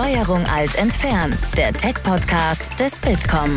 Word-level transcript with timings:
Steuerung 0.00 0.46
Alt 0.46 0.76
entfernen, 0.76 1.38
der 1.58 1.74
Tech-Podcast 1.74 2.80
des 2.80 2.98
Bitkom. 3.00 3.54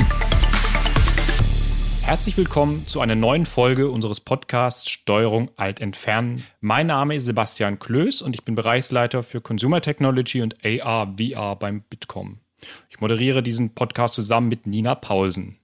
Herzlich 2.02 2.36
willkommen 2.36 2.86
zu 2.86 3.00
einer 3.00 3.16
neuen 3.16 3.46
Folge 3.46 3.90
unseres 3.90 4.20
Podcasts 4.20 4.90
Steuerung 4.90 5.52
Alt 5.56 5.80
entfernen. 5.80 6.44
Mein 6.60 6.88
Name 6.88 7.16
ist 7.16 7.24
Sebastian 7.28 7.80
Klöß 7.80 8.22
und 8.22 8.36
ich 8.36 8.44
bin 8.44 8.56
Bereichsleiter 8.56 9.24
für 9.24 9.40
Consumer 9.40 9.80
Technology 9.80 10.42
und 10.42 10.58
AR 10.66 11.16
VR 11.18 11.56
beim 11.56 11.82
Bitkom. 11.84 12.40
Ich 12.90 13.00
moderiere 13.00 13.42
diesen 13.42 13.74
Podcast 13.74 14.14
zusammen 14.14 14.50
mit 14.50 14.68
Nina 14.68 14.96
Paulsen. 14.96 15.60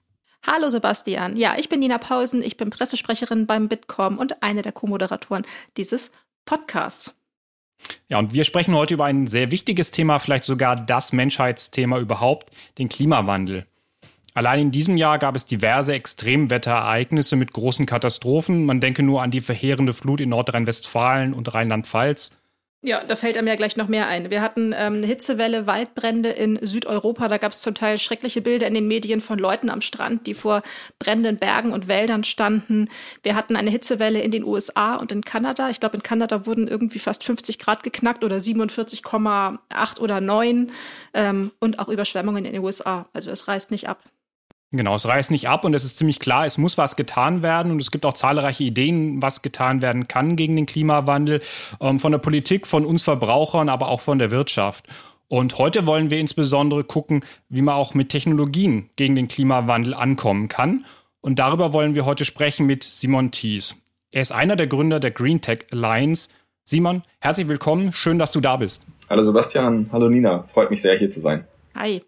Hallo 0.46 0.70
Sebastian. 0.70 1.36
Ja, 1.36 1.56
ich 1.58 1.68
bin 1.68 1.80
Nina 1.80 1.98
Paulsen, 1.98 2.42
ich 2.42 2.56
bin 2.56 2.70
Pressesprecherin 2.70 3.46
beim 3.46 3.68
Bitkom 3.68 4.16
und 4.16 4.42
eine 4.42 4.62
der 4.62 4.72
Co-Moderatoren 4.72 5.44
dieses 5.76 6.10
Podcasts. 6.46 7.19
Ja, 8.08 8.18
und 8.18 8.34
wir 8.34 8.44
sprechen 8.44 8.74
heute 8.74 8.94
über 8.94 9.04
ein 9.04 9.26
sehr 9.26 9.50
wichtiges 9.50 9.90
Thema, 9.90 10.18
vielleicht 10.18 10.44
sogar 10.44 10.76
das 10.76 11.12
Menschheitsthema 11.12 11.98
überhaupt, 11.98 12.50
den 12.78 12.88
Klimawandel. 12.88 13.66
Allein 14.34 14.60
in 14.60 14.70
diesem 14.70 14.96
Jahr 14.96 15.18
gab 15.18 15.34
es 15.34 15.46
diverse 15.46 15.92
Extremwetterereignisse 15.92 17.34
mit 17.34 17.52
großen 17.52 17.84
Katastrophen. 17.86 18.64
Man 18.64 18.80
denke 18.80 19.02
nur 19.02 19.22
an 19.22 19.30
die 19.30 19.40
verheerende 19.40 19.92
Flut 19.92 20.20
in 20.20 20.28
Nordrhein-Westfalen 20.28 21.34
und 21.34 21.52
Rheinland-Pfalz. 21.52 22.39
Ja, 22.82 23.04
da 23.04 23.14
fällt 23.14 23.36
einem 23.36 23.46
ja 23.46 23.56
gleich 23.56 23.76
noch 23.76 23.88
mehr 23.88 24.06
ein. 24.06 24.30
Wir 24.30 24.40
hatten 24.40 24.72
ähm, 24.74 24.94
eine 24.94 25.06
Hitzewelle, 25.06 25.66
Waldbrände 25.66 26.30
in 26.30 26.58
Südeuropa. 26.62 27.28
Da 27.28 27.36
gab 27.36 27.52
es 27.52 27.60
zum 27.60 27.74
Teil 27.74 27.98
schreckliche 27.98 28.40
Bilder 28.40 28.66
in 28.66 28.72
den 28.72 28.88
Medien 28.88 29.20
von 29.20 29.38
Leuten 29.38 29.68
am 29.68 29.82
Strand, 29.82 30.26
die 30.26 30.32
vor 30.32 30.62
brennenden 30.98 31.36
Bergen 31.36 31.74
und 31.74 31.88
Wäldern 31.88 32.24
standen. 32.24 32.88
Wir 33.22 33.34
hatten 33.34 33.54
eine 33.56 33.70
Hitzewelle 33.70 34.22
in 34.22 34.30
den 34.30 34.44
USA 34.44 34.94
und 34.94 35.12
in 35.12 35.22
Kanada. 35.22 35.68
Ich 35.68 35.78
glaube, 35.78 35.96
in 35.96 36.02
Kanada 36.02 36.46
wurden 36.46 36.68
irgendwie 36.68 37.00
fast 37.00 37.22
50 37.22 37.58
Grad 37.58 37.82
geknackt 37.82 38.24
oder 38.24 38.38
47,8 38.38 40.00
oder 40.00 40.22
9 40.22 40.72
ähm, 41.12 41.50
und 41.60 41.80
auch 41.80 41.88
Überschwemmungen 41.88 42.46
in 42.46 42.54
den 42.54 42.64
USA. 42.64 43.04
Also 43.12 43.30
es 43.30 43.46
reißt 43.46 43.70
nicht 43.72 43.90
ab. 43.90 44.02
Genau, 44.72 44.94
es 44.94 45.06
reißt 45.06 45.32
nicht 45.32 45.48
ab 45.48 45.64
und 45.64 45.74
es 45.74 45.84
ist 45.84 45.98
ziemlich 45.98 46.20
klar, 46.20 46.46
es 46.46 46.56
muss 46.56 46.78
was 46.78 46.94
getan 46.94 47.42
werden 47.42 47.72
und 47.72 47.80
es 47.80 47.90
gibt 47.90 48.06
auch 48.06 48.12
zahlreiche 48.12 48.62
Ideen, 48.62 49.20
was 49.20 49.42
getan 49.42 49.82
werden 49.82 50.06
kann 50.06 50.36
gegen 50.36 50.54
den 50.54 50.66
Klimawandel, 50.66 51.40
ähm, 51.80 51.98
von 51.98 52.12
der 52.12 52.18
Politik, 52.18 52.68
von 52.68 52.86
uns 52.86 53.02
Verbrauchern, 53.02 53.68
aber 53.68 53.88
auch 53.88 54.00
von 54.00 54.20
der 54.20 54.30
Wirtschaft. 54.30 54.86
Und 55.26 55.58
heute 55.58 55.86
wollen 55.86 56.10
wir 56.10 56.18
insbesondere 56.18 56.84
gucken, 56.84 57.24
wie 57.48 57.62
man 57.62 57.74
auch 57.74 57.94
mit 57.94 58.10
Technologien 58.10 58.90
gegen 58.94 59.16
den 59.16 59.28
Klimawandel 59.28 59.92
ankommen 59.94 60.48
kann. 60.48 60.84
Und 61.20 61.38
darüber 61.38 61.72
wollen 61.72 61.94
wir 61.94 62.04
heute 62.04 62.24
sprechen 62.24 62.66
mit 62.66 62.84
Simon 62.84 63.30
Thies. 63.32 63.76
Er 64.12 64.22
ist 64.22 64.32
einer 64.32 64.56
der 64.56 64.66
Gründer 64.66 65.00
der 65.00 65.10
Green 65.10 65.40
Tech 65.40 65.66
Alliance. 65.72 66.30
Simon, 66.64 67.02
herzlich 67.20 67.48
willkommen, 67.48 67.92
schön, 67.92 68.18
dass 68.18 68.32
du 68.32 68.40
da 68.40 68.56
bist. 68.56 68.86
Hallo 69.08 69.22
Sebastian, 69.22 69.88
hallo 69.92 70.08
Nina, 70.08 70.48
freut 70.52 70.70
mich 70.70 70.80
sehr 70.80 70.96
hier 70.96 71.08
zu 71.08 71.20
sein. 71.20 71.44
Hi. 71.74 72.02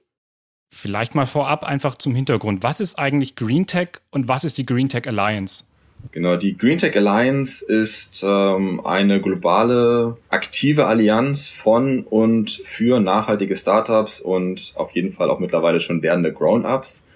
Vielleicht 0.74 1.14
mal 1.14 1.26
vorab 1.26 1.64
einfach 1.64 1.96
zum 1.96 2.14
Hintergrund. 2.14 2.62
Was 2.62 2.80
ist 2.80 2.98
eigentlich 2.98 3.36
Green 3.36 3.66
Tech 3.66 3.88
und 4.10 4.26
was 4.26 4.42
ist 4.42 4.56
die 4.56 4.64
Green 4.64 4.88
Tech 4.88 5.06
Alliance? 5.06 5.64
Genau, 6.12 6.36
die 6.36 6.56
Green 6.56 6.78
Tech 6.78 6.96
Alliance 6.96 7.62
ist 7.62 8.24
ähm, 8.26 8.84
eine 8.84 9.20
globale, 9.20 10.16
aktive 10.30 10.86
Allianz 10.86 11.46
von 11.46 12.00
und 12.00 12.50
für 12.50 13.00
nachhaltige 13.00 13.54
Startups 13.54 14.22
und 14.22 14.72
auf 14.74 14.92
jeden 14.92 15.12
Fall 15.12 15.30
auch 15.30 15.40
mittlerweile 15.40 15.78
schon 15.78 16.00
werdende 16.00 16.32
Grown-ups, 16.32 17.06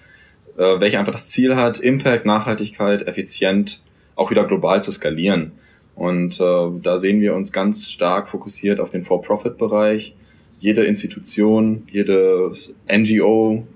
äh, 0.58 0.78
welche 0.78 0.98
einfach 0.98 1.12
das 1.12 1.30
Ziel 1.30 1.56
hat, 1.56 1.80
Impact, 1.80 2.26
Nachhaltigkeit, 2.26 3.08
effizient 3.08 3.80
auch 4.16 4.30
wieder 4.30 4.44
global 4.44 4.82
zu 4.82 4.92
skalieren. 4.92 5.52
Und 5.94 6.38
äh, 6.40 6.68
da 6.82 6.98
sehen 6.98 7.22
wir 7.22 7.34
uns 7.34 7.52
ganz 7.52 7.90
stark 7.90 8.28
fokussiert 8.28 8.80
auf 8.80 8.90
den 8.90 9.02
For-Profit-Bereich 9.02 10.14
jede 10.58 10.84
Institution, 10.84 11.82
jede 11.90 12.52
NGO, 12.90 13.66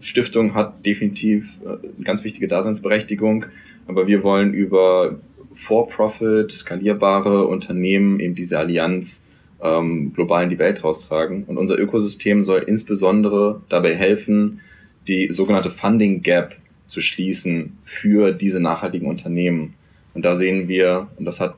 Stiftung 0.00 0.54
hat 0.54 0.84
definitiv 0.84 1.48
äh, 1.64 1.68
eine 1.68 2.04
ganz 2.04 2.24
wichtige 2.24 2.46
Daseinsberechtigung, 2.46 3.46
aber 3.86 4.06
wir 4.06 4.22
wollen 4.22 4.52
über 4.52 5.18
For-Profit, 5.54 6.50
skalierbare 6.50 7.46
Unternehmen 7.46 8.20
eben 8.20 8.34
diese 8.34 8.58
Allianz 8.58 9.26
ähm, 9.62 10.12
global 10.12 10.44
in 10.44 10.50
die 10.50 10.58
Welt 10.58 10.84
raustragen. 10.84 11.44
Und 11.44 11.58
unser 11.58 11.78
Ökosystem 11.78 12.42
soll 12.42 12.64
insbesondere 12.66 13.62
dabei 13.68 13.94
helfen, 13.94 14.60
die 15.06 15.30
sogenannte 15.30 15.70
Funding 15.70 16.22
Gap 16.22 16.56
zu 16.86 17.00
schließen 17.00 17.78
für 17.84 18.32
diese 18.32 18.60
nachhaltigen 18.60 19.08
Unternehmen. 19.08 19.74
Und 20.12 20.24
da 20.24 20.34
sehen 20.34 20.68
wir, 20.68 21.08
und 21.16 21.24
das 21.24 21.40
hat 21.40 21.54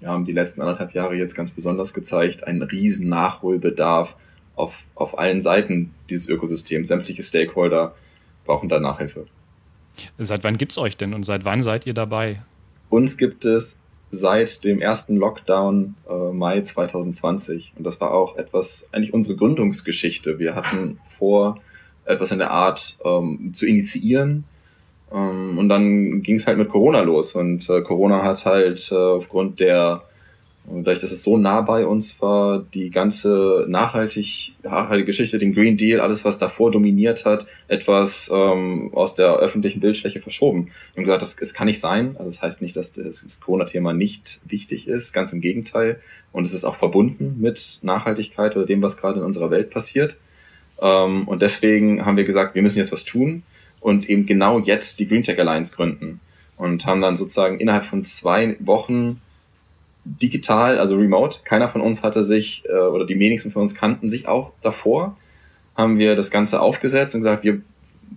ja, 0.00 0.10
haben 0.10 0.24
die 0.24 0.32
letzten 0.32 0.60
anderthalb 0.60 0.94
Jahre 0.94 1.14
jetzt 1.14 1.34
ganz 1.34 1.50
besonders 1.50 1.94
gezeigt, 1.94 2.44
einen 2.44 2.62
riesen 2.62 3.08
Nachholbedarf 3.08 4.16
auf, 4.54 4.84
auf 4.94 5.18
allen 5.18 5.40
Seiten 5.40 5.92
dieses 6.10 6.28
Ökosystems. 6.28 6.88
Sämtliche 6.88 7.22
Stakeholder 7.22 7.94
brauchen 8.44 8.68
da 8.68 8.80
Nachhilfe. 8.80 9.26
Seit 10.18 10.44
wann 10.44 10.58
gibt's 10.58 10.78
euch 10.78 10.96
denn 10.96 11.14
und 11.14 11.24
seit 11.24 11.44
wann 11.44 11.62
seid 11.62 11.86
ihr 11.86 11.94
dabei? 11.94 12.42
Uns 12.90 13.16
gibt 13.16 13.44
es 13.44 13.80
seit 14.10 14.64
dem 14.64 14.80
ersten 14.80 15.16
Lockdown 15.16 15.94
äh, 16.08 16.32
Mai 16.32 16.60
2020. 16.60 17.72
Und 17.76 17.84
das 17.84 18.00
war 18.00 18.12
auch 18.12 18.36
etwas, 18.36 18.88
eigentlich 18.92 19.12
unsere 19.12 19.36
Gründungsgeschichte. 19.36 20.38
Wir 20.38 20.54
hatten 20.54 20.98
vor, 21.18 21.60
etwas 22.04 22.30
in 22.30 22.38
der 22.38 22.50
Art 22.50 22.98
ähm, 23.04 23.52
zu 23.52 23.66
initiieren, 23.66 24.44
ähm, 25.12 25.58
und 25.58 25.68
dann 25.68 26.22
ging 26.22 26.36
es 26.36 26.46
halt 26.46 26.58
mit 26.58 26.68
Corona 26.68 27.00
los. 27.00 27.34
Und 27.34 27.68
äh, 27.70 27.80
Corona 27.82 28.22
hat 28.22 28.44
halt 28.44 28.90
äh, 28.90 28.96
aufgrund 28.96 29.60
der, 29.60 30.02
dadurch, 30.66 30.98
dass 30.98 31.12
es 31.12 31.22
so 31.22 31.36
nah 31.36 31.60
bei 31.60 31.86
uns 31.86 32.20
war, 32.20 32.64
die 32.74 32.90
ganze 32.90 33.66
nachhaltig, 33.68 34.56
nachhaltige 34.62 35.06
Geschichte, 35.06 35.38
den 35.38 35.54
Green 35.54 35.76
Deal, 35.76 36.00
alles, 36.00 36.24
was 36.24 36.38
davor 36.38 36.72
dominiert 36.72 37.24
hat, 37.24 37.46
etwas 37.68 38.30
ähm, 38.34 38.90
aus 38.94 39.14
der 39.14 39.36
öffentlichen 39.36 39.80
Bildfläche 39.80 40.20
verschoben. 40.20 40.70
Und 40.96 41.04
gesagt, 41.04 41.22
das, 41.22 41.36
das 41.36 41.54
kann 41.54 41.66
nicht 41.66 41.80
sein. 41.80 42.16
Also 42.18 42.30
das 42.30 42.42
heißt 42.42 42.62
nicht, 42.62 42.76
dass 42.76 42.92
das, 42.92 43.22
das 43.22 43.40
Corona-Thema 43.40 43.92
nicht 43.92 44.40
wichtig 44.46 44.88
ist, 44.88 45.12
ganz 45.12 45.32
im 45.32 45.40
Gegenteil. 45.40 46.00
Und 46.32 46.44
es 46.46 46.52
ist 46.52 46.64
auch 46.64 46.76
verbunden 46.76 47.36
mit 47.38 47.78
Nachhaltigkeit 47.82 48.56
oder 48.56 48.66
dem, 48.66 48.82
was 48.82 48.96
gerade 48.96 49.20
in 49.20 49.24
unserer 49.24 49.50
Welt 49.50 49.70
passiert. 49.70 50.18
Ähm, 50.82 51.28
und 51.28 51.42
deswegen 51.42 52.04
haben 52.04 52.16
wir 52.16 52.24
gesagt, 52.24 52.56
wir 52.56 52.62
müssen 52.62 52.78
jetzt 52.78 52.92
was 52.92 53.04
tun 53.04 53.44
und 53.86 54.10
eben 54.10 54.26
genau 54.26 54.58
jetzt 54.58 54.98
die 54.98 55.06
Green 55.06 55.22
Tech 55.22 55.38
Alliance 55.38 55.76
gründen 55.76 56.18
und 56.56 56.86
haben 56.86 57.00
dann 57.00 57.16
sozusagen 57.16 57.60
innerhalb 57.60 57.84
von 57.84 58.02
zwei 58.02 58.56
Wochen 58.58 59.20
digital, 60.04 60.80
also 60.80 60.96
remote, 60.96 61.38
keiner 61.44 61.68
von 61.68 61.80
uns 61.80 62.02
hatte 62.02 62.24
sich 62.24 62.64
äh, 62.68 62.72
oder 62.72 63.06
die 63.06 63.16
wenigsten 63.16 63.52
von 63.52 63.62
uns 63.62 63.76
kannten 63.76 64.08
sich 64.08 64.26
auch 64.26 64.50
davor, 64.60 65.16
haben 65.76 66.00
wir 66.00 66.16
das 66.16 66.32
Ganze 66.32 66.60
aufgesetzt 66.62 67.14
und 67.14 67.20
gesagt, 67.20 67.44
wir 67.44 67.60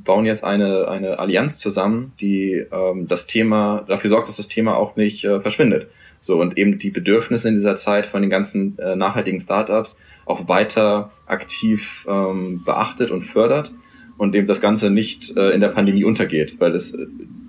bauen 0.04 0.26
jetzt 0.26 0.44
eine, 0.44 0.88
eine 0.88 1.20
Allianz 1.20 1.60
zusammen, 1.60 2.14
die 2.20 2.66
ähm, 2.72 3.08
das 3.08 3.28
Thema, 3.28 3.86
dafür 3.88 4.10
sorgt, 4.10 4.28
dass 4.28 4.38
das 4.38 4.48
Thema 4.48 4.76
auch 4.76 4.96
nicht 4.96 5.24
äh, 5.24 5.40
verschwindet. 5.40 5.88
So, 6.20 6.42
und 6.42 6.58
eben 6.58 6.80
die 6.80 6.90
Bedürfnisse 6.90 7.48
in 7.48 7.54
dieser 7.54 7.76
Zeit 7.76 8.08
von 8.08 8.22
den 8.22 8.32
ganzen 8.32 8.80
äh, 8.80 8.96
nachhaltigen 8.96 9.40
Startups 9.40 10.02
auch 10.26 10.48
weiter 10.48 11.12
aktiv 11.28 12.08
ähm, 12.10 12.64
beachtet 12.66 13.12
und 13.12 13.22
fördert 13.22 13.72
und 14.20 14.34
dem 14.34 14.46
das 14.46 14.60
Ganze 14.62 14.92
nicht 14.92 15.36
äh, 15.38 15.52
in 15.52 15.62
der 15.62 15.70
Pandemie 15.70 16.04
untergeht, 16.04 16.60
weil 16.60 16.74
das, 16.74 16.94
äh, 16.94 17.08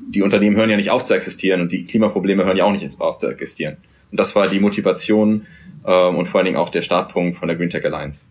die 0.09 0.23
Unternehmen 0.23 0.57
hören 0.57 0.71
ja 0.71 0.77
nicht 0.77 0.91
auf 0.91 1.05
zu 1.05 1.15
existieren 1.15 1.61
und 1.61 1.73
die 1.73 1.85
Klimaprobleme 1.85 2.45
hören 2.45 2.57
ja 2.57 2.65
auch 2.65 2.73
nicht 2.73 3.01
auf 3.01 3.19
zu 3.19 3.29
existieren. 3.29 3.77
Und 4.11 4.19
das 4.19 4.35
war 4.37 4.49
die 4.49 4.61
Motivation 4.61 5.47
ähm, 5.85 6.17
und 6.17 6.27
vor 6.27 6.39
allen 6.39 6.47
Dingen 6.47 6.57
auch 6.57 6.71
der 6.71 6.83
Startpunkt 6.83 7.39
von 7.39 7.49
der 7.49 7.57
Green 7.57 7.71
Tech 7.71 7.85
Alliance. 7.85 8.27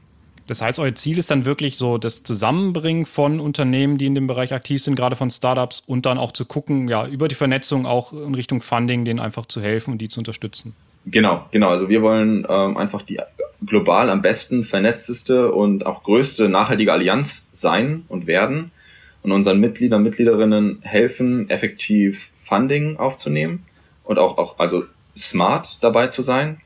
Das 0.47 0.61
heißt, 0.61 0.79
euer 0.79 0.95
Ziel 0.95 1.19
ist 1.19 1.29
dann 1.29 1.45
wirklich 1.45 1.75
so 1.75 1.97
das 1.97 2.23
Zusammenbringen 2.23 3.05
von 3.05 3.39
Unternehmen, 3.39 3.97
die 3.97 4.07
in 4.07 4.15
dem 4.15 4.25
Bereich 4.25 4.53
aktiv 4.53 4.81
sind, 4.81 4.95
gerade 4.95 5.15
von 5.15 5.29
Startups 5.29 5.83
und 5.85 6.05
dann 6.05 6.17
auch 6.17 6.31
zu 6.31 6.45
gucken, 6.45 6.87
ja, 6.87 7.05
über 7.05 7.27
die 7.27 7.35
Vernetzung 7.35 7.85
auch 7.85 8.13
in 8.13 8.33
Richtung 8.33 8.61
Funding, 8.61 9.05
denen 9.05 9.19
einfach 9.19 9.45
zu 9.45 9.61
helfen 9.61 9.91
und 9.91 9.97
die 9.99 10.07
zu 10.07 10.21
unterstützen. 10.21 10.75
Genau, 11.05 11.47
genau. 11.51 11.69
Also 11.69 11.89
wir 11.89 12.01
wollen 12.01 12.45
ähm, 12.49 12.77
einfach 12.77 13.01
die 13.01 13.19
global 13.65 14.09
am 14.09 14.21
besten 14.21 14.63
vernetzteste 14.63 15.51
und 15.51 15.85
auch 15.85 16.03
größte 16.03 16.49
nachhaltige 16.49 16.93
Allianz 16.93 17.49
sein 17.51 18.03
und 18.07 18.27
werden 18.27 18.71
und 19.21 19.31
unseren 19.31 19.59
Mitgliedern, 19.59 20.03
Mitgliederinnen 20.03 20.79
helfen, 20.81 21.49
effektiv 21.49 22.29
Funding 22.45 22.97
aufzunehmen 22.97 23.65
und 24.03 24.17
auch, 24.17 24.37
auch 24.37 24.59
also 24.59 24.85
smart 25.15 25.77
dabei 25.81 26.07
zu 26.07 26.21
sein 26.21 26.61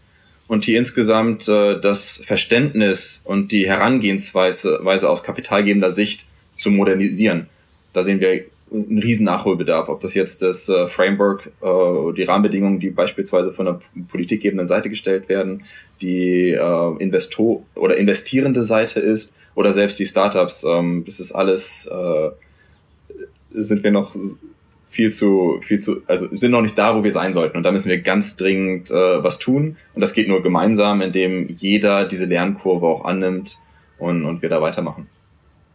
und 0.47 0.65
hier 0.65 0.77
insgesamt 0.77 1.47
äh, 1.47 1.79
das 1.79 2.21
Verständnis 2.25 3.21
und 3.25 3.51
die 3.51 3.67
Herangehensweise 3.67 4.79
Weise 4.83 5.09
aus 5.09 5.23
kapitalgebender 5.23 5.91
Sicht 5.91 6.25
zu 6.55 6.69
modernisieren. 6.69 7.47
Da 7.93 8.03
sehen 8.03 8.19
wir 8.19 8.45
ein 8.73 8.99
riesen 8.99 9.25
Nachholbedarf, 9.25 9.89
ob 9.89 10.01
das 10.01 10.13
jetzt 10.13 10.41
das 10.41 10.67
äh, 10.69 10.87
Framework, 10.87 11.51
äh, 11.61 12.13
die 12.13 12.23
Rahmenbedingungen, 12.23 12.79
die 12.79 12.89
beispielsweise 12.89 13.53
von 13.53 13.65
der 13.65 13.79
politikgebenden 14.09 14.67
Seite 14.67 14.89
gestellt 14.89 15.29
werden, 15.29 15.63
die 16.01 16.51
äh, 16.51 16.97
Investor 16.97 17.63
oder 17.75 17.97
investierende 17.97 18.63
Seite 18.63 18.99
ist 18.99 19.35
oder 19.55 19.71
selbst 19.71 19.99
die 19.99 20.05
Startups. 20.05 20.63
Ähm, 20.63 21.03
das 21.05 21.19
ist 21.19 21.31
alles, 21.31 21.87
äh, 21.87 22.29
sind 23.53 23.83
wir 23.83 23.91
noch 23.91 24.15
viel 24.89 25.11
zu, 25.11 25.59
viel 25.61 25.79
zu, 25.79 26.01
also 26.07 26.27
sind 26.35 26.51
noch 26.51 26.61
nicht 26.61 26.77
da, 26.77 26.95
wo 26.95 27.03
wir 27.03 27.11
sein 27.11 27.33
sollten. 27.33 27.57
Und 27.57 27.63
da 27.63 27.71
müssen 27.71 27.89
wir 27.89 27.99
ganz 28.01 28.37
dringend 28.37 28.91
äh, 28.91 29.23
was 29.23 29.39
tun. 29.39 29.77
Und 29.95 30.01
das 30.01 30.13
geht 30.13 30.27
nur 30.27 30.43
gemeinsam, 30.43 31.01
indem 31.01 31.49
jeder 31.49 32.05
diese 32.05 32.25
Lernkurve 32.25 32.85
auch 32.85 33.05
annimmt 33.05 33.57
und, 33.97 34.25
und 34.25 34.41
wir 34.41 34.49
da 34.49 34.61
weitermachen. 34.61 35.07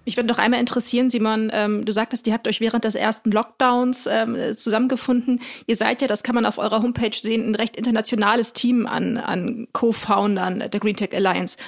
Ich 0.08 0.16
würde 0.16 0.30
noch 0.30 0.38
einmal 0.38 0.58
interessieren, 0.58 1.10
Simon, 1.10 1.50
ähm, 1.52 1.84
du 1.84 1.92
sagtest, 1.92 2.26
ihr 2.26 2.32
habt 2.32 2.48
euch 2.48 2.62
während 2.62 2.86
des 2.86 2.94
ersten 2.94 3.30
Lockdowns 3.30 4.08
ähm, 4.10 4.56
zusammengefunden. 4.56 5.38
Ihr 5.66 5.76
seid 5.76 6.00
ja, 6.00 6.08
das 6.08 6.22
kann 6.22 6.34
man 6.34 6.46
auf 6.46 6.56
eurer 6.56 6.80
Homepage 6.80 7.14
sehen, 7.14 7.50
ein 7.50 7.54
recht 7.54 7.76
internationales 7.76 8.54
Team 8.54 8.86
an, 8.86 9.18
an 9.18 9.68
Co-Foundern 9.72 10.64
der 10.72 10.80
Green 10.80 10.96
Tech 10.96 11.14
Alliance. 11.14 11.58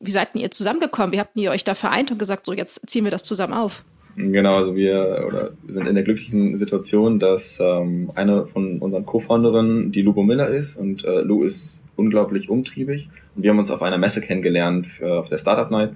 Wie 0.00 0.10
seid 0.10 0.34
ihr 0.34 0.50
zusammengekommen? 0.50 1.12
Wie 1.12 1.20
habt 1.20 1.36
ihr 1.36 1.50
euch 1.50 1.64
da 1.64 1.74
vereint 1.74 2.10
und 2.10 2.18
gesagt, 2.18 2.46
so 2.46 2.54
jetzt 2.54 2.80
ziehen 2.88 3.04
wir 3.04 3.10
das 3.10 3.24
zusammen 3.24 3.52
auf? 3.52 3.84
Genau, 4.16 4.56
also 4.56 4.74
wir, 4.74 5.26
oder 5.28 5.50
sind 5.68 5.86
in 5.86 5.94
der 5.94 6.04
glücklichen 6.04 6.56
Situation, 6.56 7.18
dass 7.18 7.60
ähm, 7.60 8.10
eine 8.14 8.46
von 8.46 8.78
unseren 8.78 9.04
Co-Founderinnen 9.04 9.92
die 9.92 10.00
Lubo 10.00 10.22
Miller 10.22 10.48
ist 10.48 10.78
und 10.78 11.04
äh, 11.04 11.20
Lu 11.20 11.44
ist 11.44 11.84
unglaublich 11.96 12.48
umtriebig 12.48 13.10
und 13.36 13.42
wir 13.42 13.50
haben 13.50 13.58
uns 13.58 13.70
auf 13.70 13.82
einer 13.82 13.98
Messe 13.98 14.22
kennengelernt 14.22 14.86
für, 14.86 15.18
auf 15.18 15.28
der 15.28 15.36
Startup 15.36 15.70
Night 15.70 15.90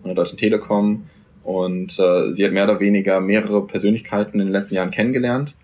von 0.00 0.08
der 0.08 0.14
Deutschen 0.14 0.38
Telekom 0.38 1.04
und 1.44 1.98
äh, 1.98 2.30
sie 2.30 2.44
hat 2.44 2.52
mehr 2.52 2.64
oder 2.64 2.80
weniger 2.80 3.20
mehrere 3.20 3.66
Persönlichkeiten 3.66 4.40
in 4.40 4.46
den 4.46 4.52
letzten 4.52 4.76
Jahren 4.76 4.90
kennengelernt, 4.90 5.56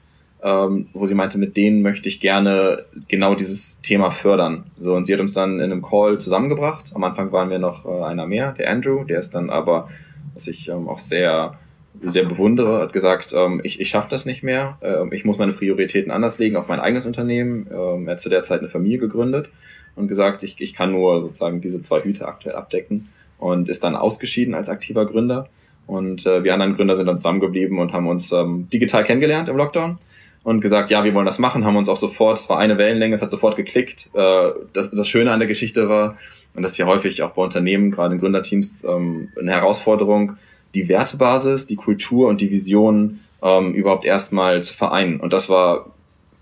ähm, 0.42 0.88
wo 0.92 1.06
sie 1.06 1.14
meinte, 1.14 1.38
mit 1.38 1.56
denen 1.56 1.82
möchte 1.82 2.08
ich 2.08 2.20
gerne 2.20 2.84
genau 3.08 3.34
dieses 3.34 3.80
Thema 3.80 4.10
fördern. 4.10 4.64
So, 4.78 4.94
und 4.94 5.06
sie 5.06 5.12
hat 5.12 5.20
uns 5.20 5.34
dann 5.34 5.60
in 5.60 5.72
einem 5.72 5.82
Call 5.82 6.18
zusammengebracht. 6.18 6.92
Am 6.94 7.04
Anfang 7.04 7.32
waren 7.32 7.50
wir 7.50 7.58
noch 7.58 7.86
äh, 7.86 8.04
einer 8.04 8.26
mehr, 8.26 8.52
der 8.52 8.70
Andrew, 8.70 9.04
der 9.04 9.20
ist 9.20 9.34
dann 9.34 9.50
aber, 9.50 9.88
was 10.34 10.46
ich 10.46 10.68
ähm, 10.68 10.88
auch 10.88 10.98
sehr 10.98 11.58
sehr 12.00 12.24
bewundere, 12.24 12.80
hat 12.80 12.92
gesagt, 12.92 13.34
ähm, 13.34 13.60
ich, 13.64 13.80
ich 13.80 13.88
schaffe 13.88 14.08
das 14.10 14.24
nicht 14.24 14.42
mehr, 14.42 14.78
ähm, 14.82 15.12
ich 15.12 15.24
muss 15.24 15.38
meine 15.38 15.52
Prioritäten 15.52 16.12
anders 16.12 16.38
legen 16.38 16.56
auf 16.56 16.68
mein 16.68 16.80
eigenes 16.80 17.06
Unternehmen. 17.06 17.66
Ähm, 17.70 18.06
er 18.06 18.12
hat 18.12 18.20
zu 18.20 18.28
der 18.28 18.42
Zeit 18.42 18.60
eine 18.60 18.68
Familie 18.68 18.98
gegründet 18.98 19.48
und 19.96 20.08
gesagt, 20.08 20.42
ich, 20.42 20.60
ich 20.60 20.74
kann 20.74 20.92
nur 20.92 21.20
sozusagen 21.22 21.60
diese 21.60 21.80
zwei 21.80 22.00
Hüte 22.02 22.28
aktuell 22.28 22.54
abdecken 22.54 23.08
und 23.38 23.68
ist 23.68 23.82
dann 23.84 23.96
ausgeschieden 23.96 24.54
als 24.54 24.68
aktiver 24.68 25.06
Gründer 25.06 25.48
und 25.88 26.26
äh, 26.26 26.44
wir 26.44 26.52
anderen 26.52 26.76
Gründer 26.76 26.94
sind 26.94 27.06
dann 27.06 27.16
zusammengeblieben 27.16 27.78
und 27.78 27.92
haben 27.92 28.06
uns 28.06 28.30
ähm, 28.30 28.68
digital 28.70 29.04
kennengelernt 29.04 29.48
im 29.48 29.56
Lockdown 29.56 29.98
und 30.44 30.60
gesagt, 30.60 30.90
ja, 30.90 31.02
wir 31.02 31.14
wollen 31.14 31.26
das 31.26 31.38
machen, 31.38 31.64
haben 31.64 31.76
uns 31.76 31.88
auch 31.88 31.96
sofort, 31.96 32.38
es 32.38 32.48
war 32.48 32.58
eine 32.58 32.78
Wellenlänge, 32.78 33.14
es 33.14 33.22
hat 33.22 33.30
sofort 33.30 33.56
geklickt. 33.56 34.10
Äh, 34.12 34.50
das, 34.74 34.90
das 34.90 35.08
Schöne 35.08 35.32
an 35.32 35.40
der 35.40 35.48
Geschichte 35.48 35.88
war, 35.88 36.16
und 36.54 36.62
das 36.62 36.72
ist 36.72 36.78
ja 36.78 36.86
häufig 36.86 37.22
auch 37.22 37.30
bei 37.30 37.42
Unternehmen, 37.42 37.90
gerade 37.90 38.14
in 38.14 38.20
Gründerteams, 38.20 38.84
ähm, 38.84 39.30
eine 39.40 39.50
Herausforderung, 39.50 40.36
die 40.74 40.88
Wertebasis, 40.88 41.66
die 41.66 41.76
Kultur 41.76 42.28
und 42.28 42.42
die 42.42 42.50
Vision 42.50 43.20
ähm, 43.42 43.72
überhaupt 43.72 44.04
erstmal 44.04 44.62
zu 44.62 44.74
vereinen. 44.74 45.20
Und 45.20 45.32
das 45.32 45.48
war 45.48 45.86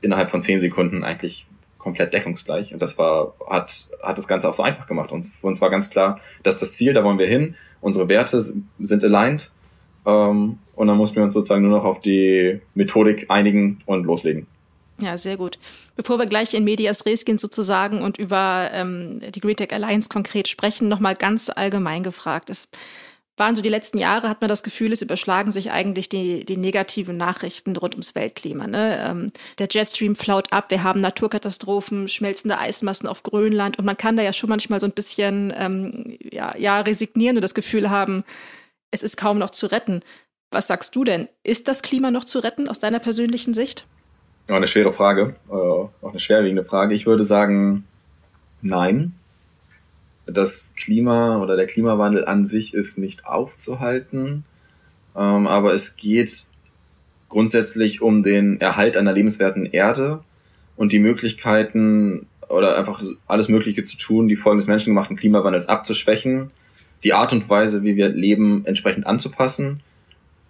innerhalb 0.01 0.31
von 0.31 0.43
zehn 0.43 0.61
Sekunden 0.61 1.05
eigentlich 1.05 1.47
komplett 1.87 2.13
deckungsgleich. 2.13 2.73
Und 2.75 2.83
das 2.83 2.99
war, 2.99 3.35
hat, 3.49 3.89
hat 4.03 4.19
das 4.19 4.29
Ganze 4.29 4.49
auch 4.49 4.55
so 4.55 4.63
einfach 4.63 4.87
gemacht. 4.87 5.13
Und 5.13 5.25
für 5.25 5.47
uns 5.47 5.61
war 5.61 5.71
ganz 5.71 5.89
klar, 5.89 6.21
das 6.43 6.57
ist 6.57 6.63
das 6.63 6.73
Ziel, 6.77 6.93
da 6.93 7.05
wollen 7.05 7.19
wir 7.19 7.27
hin 7.27 7.55
unsere 7.81 8.09
Werte 8.09 8.43
sind 8.43 9.05
aligned 9.05 9.53
ähm, 10.05 10.59
und 10.75 10.87
dann 10.87 10.97
mussten 10.97 11.17
wir 11.17 11.23
uns 11.23 11.35
sozusagen 11.35 11.63
nur 11.63 11.79
noch 11.79 11.85
auf 11.85 12.01
die 12.01 12.61
Methodik 12.75 13.27
einigen 13.29 13.79
und 13.87 14.05
loslegen. 14.05 14.47
Ja, 14.99 15.19
sehr 15.19 15.37
gut. 15.37 15.59
Bevor 15.95 16.19
wir 16.19 16.27
gleich 16.27 16.55
in 16.55 16.65
Medias 16.65 17.05
Res 17.05 17.25
gehen 17.25 17.39
sozusagen 17.39 18.01
und 18.01 18.19
über 18.19 18.71
ähm, 18.73 19.21
die 19.35 19.41
Green 19.41 19.57
Tech 19.57 19.73
Alliance 19.73 20.09
konkret 20.09 20.49
sprechen, 20.49 20.89
nochmal 20.89 21.15
ganz 21.15 21.51
allgemein 21.55 22.03
gefragt. 22.03 22.49
Es 22.49 22.69
waren 23.37 23.55
so 23.55 23.63
die 23.63 23.69
letzten 23.69 23.99
Jahre, 23.99 24.29
hat 24.29 24.41
man 24.41 24.49
das 24.49 24.63
Gefühl, 24.63 24.93
es 24.93 25.03
überschlagen 25.03 25.53
sich 25.53 25.71
eigentlich 25.71 26.09
die, 26.09 26.45
die 26.45 26.57
negativen 26.57 27.17
Nachrichten 27.17 27.77
rund 27.77 27.95
ums 27.95 28.15
Weltklima. 28.15 28.67
Ne? 28.67 28.99
Ähm, 28.99 29.33
der 29.59 29.69
Jetstream 29.71 30.17
flaut 30.17 30.53
ab, 30.53 30.71
wir 30.71 30.83
haben 30.83 31.01
Naturkatastrophen, 31.01 32.09
schmelzende 32.09 32.59
Eismassen 32.59 33.07
auf 33.07 33.23
Grönland 33.23 33.79
und 33.79 33.85
man 33.85 33.97
kann 33.97 34.17
da 34.17 34.23
ja 34.23 34.33
schon 34.33 34.49
manchmal 34.49 34.81
so 34.81 34.87
ein 34.87 34.93
bisschen 34.93 35.53
ähm, 35.57 36.17
ja, 36.21 36.57
ja, 36.57 36.81
resignieren 36.81 37.37
und 37.37 37.43
das 37.43 37.55
Gefühl 37.55 37.91
haben, 37.91 38.25
es 38.91 39.03
ist 39.03 39.17
kaum 39.17 39.39
noch 39.39 39.51
zu 39.51 39.67
retten. 39.67 40.01
Was 40.51 40.69
sagst 40.69 40.97
du 40.97 41.05
denn? 41.05 41.29
Ist 41.43 41.69
das 41.69 41.83
Klima 41.83 42.11
noch 42.11 42.25
zu 42.25 42.39
retten 42.39 42.69
aus 42.69 42.79
deiner 42.79 43.01
persönlichen 43.01 43.53
Sicht? 43.53 43.87
Ja, 44.49 44.57
eine 44.57 44.69
schwere 44.69 44.93
Frage, 44.93 45.37
äh, 45.51 45.53
auch 45.53 45.93
eine 46.09 46.21
schwerwiegende 46.21 46.65
Frage. 46.65 46.95
Ich 46.95 47.05
würde 47.05 47.25
sagen, 47.25 47.85
nein 48.63 49.15
das 50.27 50.75
Klima 50.77 51.41
oder 51.41 51.57
der 51.57 51.67
Klimawandel 51.67 52.25
an 52.25 52.47
sich 52.47 52.75
ist 52.75 52.99
nicht 52.99 53.27
aufzuhalten, 53.27 54.45
ähm, 55.17 55.47
aber 55.47 55.73
es 55.73 55.97
geht 55.97 56.47
grundsätzlich 57.29 58.03
um 58.03 58.23
den 58.23 58.61
Erhalt 58.61 58.97
einer 58.97 59.13
lebenswerten 59.13 59.67
Erde 59.67 60.21
und 60.77 60.93
die 60.93 60.99
Möglichkeiten 60.99 62.27
oder 62.49 62.77
einfach 62.77 63.03
alles 63.27 63.49
Mögliche 63.49 63.83
zu 63.83 63.97
tun, 63.97 64.29
die 64.29 64.37
Folgen 64.37 64.59
des 64.59 64.69
menschengemachten 64.69 65.17
Klimawandels 65.17 65.69
abzuschwächen, 65.69 66.51
die 67.03 67.13
Art 67.13 67.33
und 67.33 67.49
Weise, 67.49 67.83
wie 67.83 67.97
wir 67.97 68.09
leben, 68.09 68.63
entsprechend 68.67 69.07
anzupassen, 69.07 69.81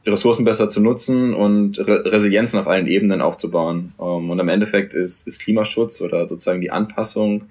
die 0.05 0.11
Ressourcen 0.11 0.45
besser 0.45 0.69
zu 0.69 0.81
nutzen 0.81 1.35
und 1.35 1.79
Re 1.81 2.05
Resilienzen 2.13 2.61
auf 2.61 2.69
allen 2.69 2.87
Ebenen 2.87 3.21
aufzubauen. 3.21 3.93
Ähm, 3.99 4.31
und 4.31 4.39
im 4.39 4.49
Endeffekt 4.49 4.95
ist, 4.95 5.27
ist 5.27 5.41
Klimaschutz 5.41 6.01
oder 6.01 6.29
sozusagen 6.29 6.61
die 6.61 6.71
Anpassung 6.71 7.43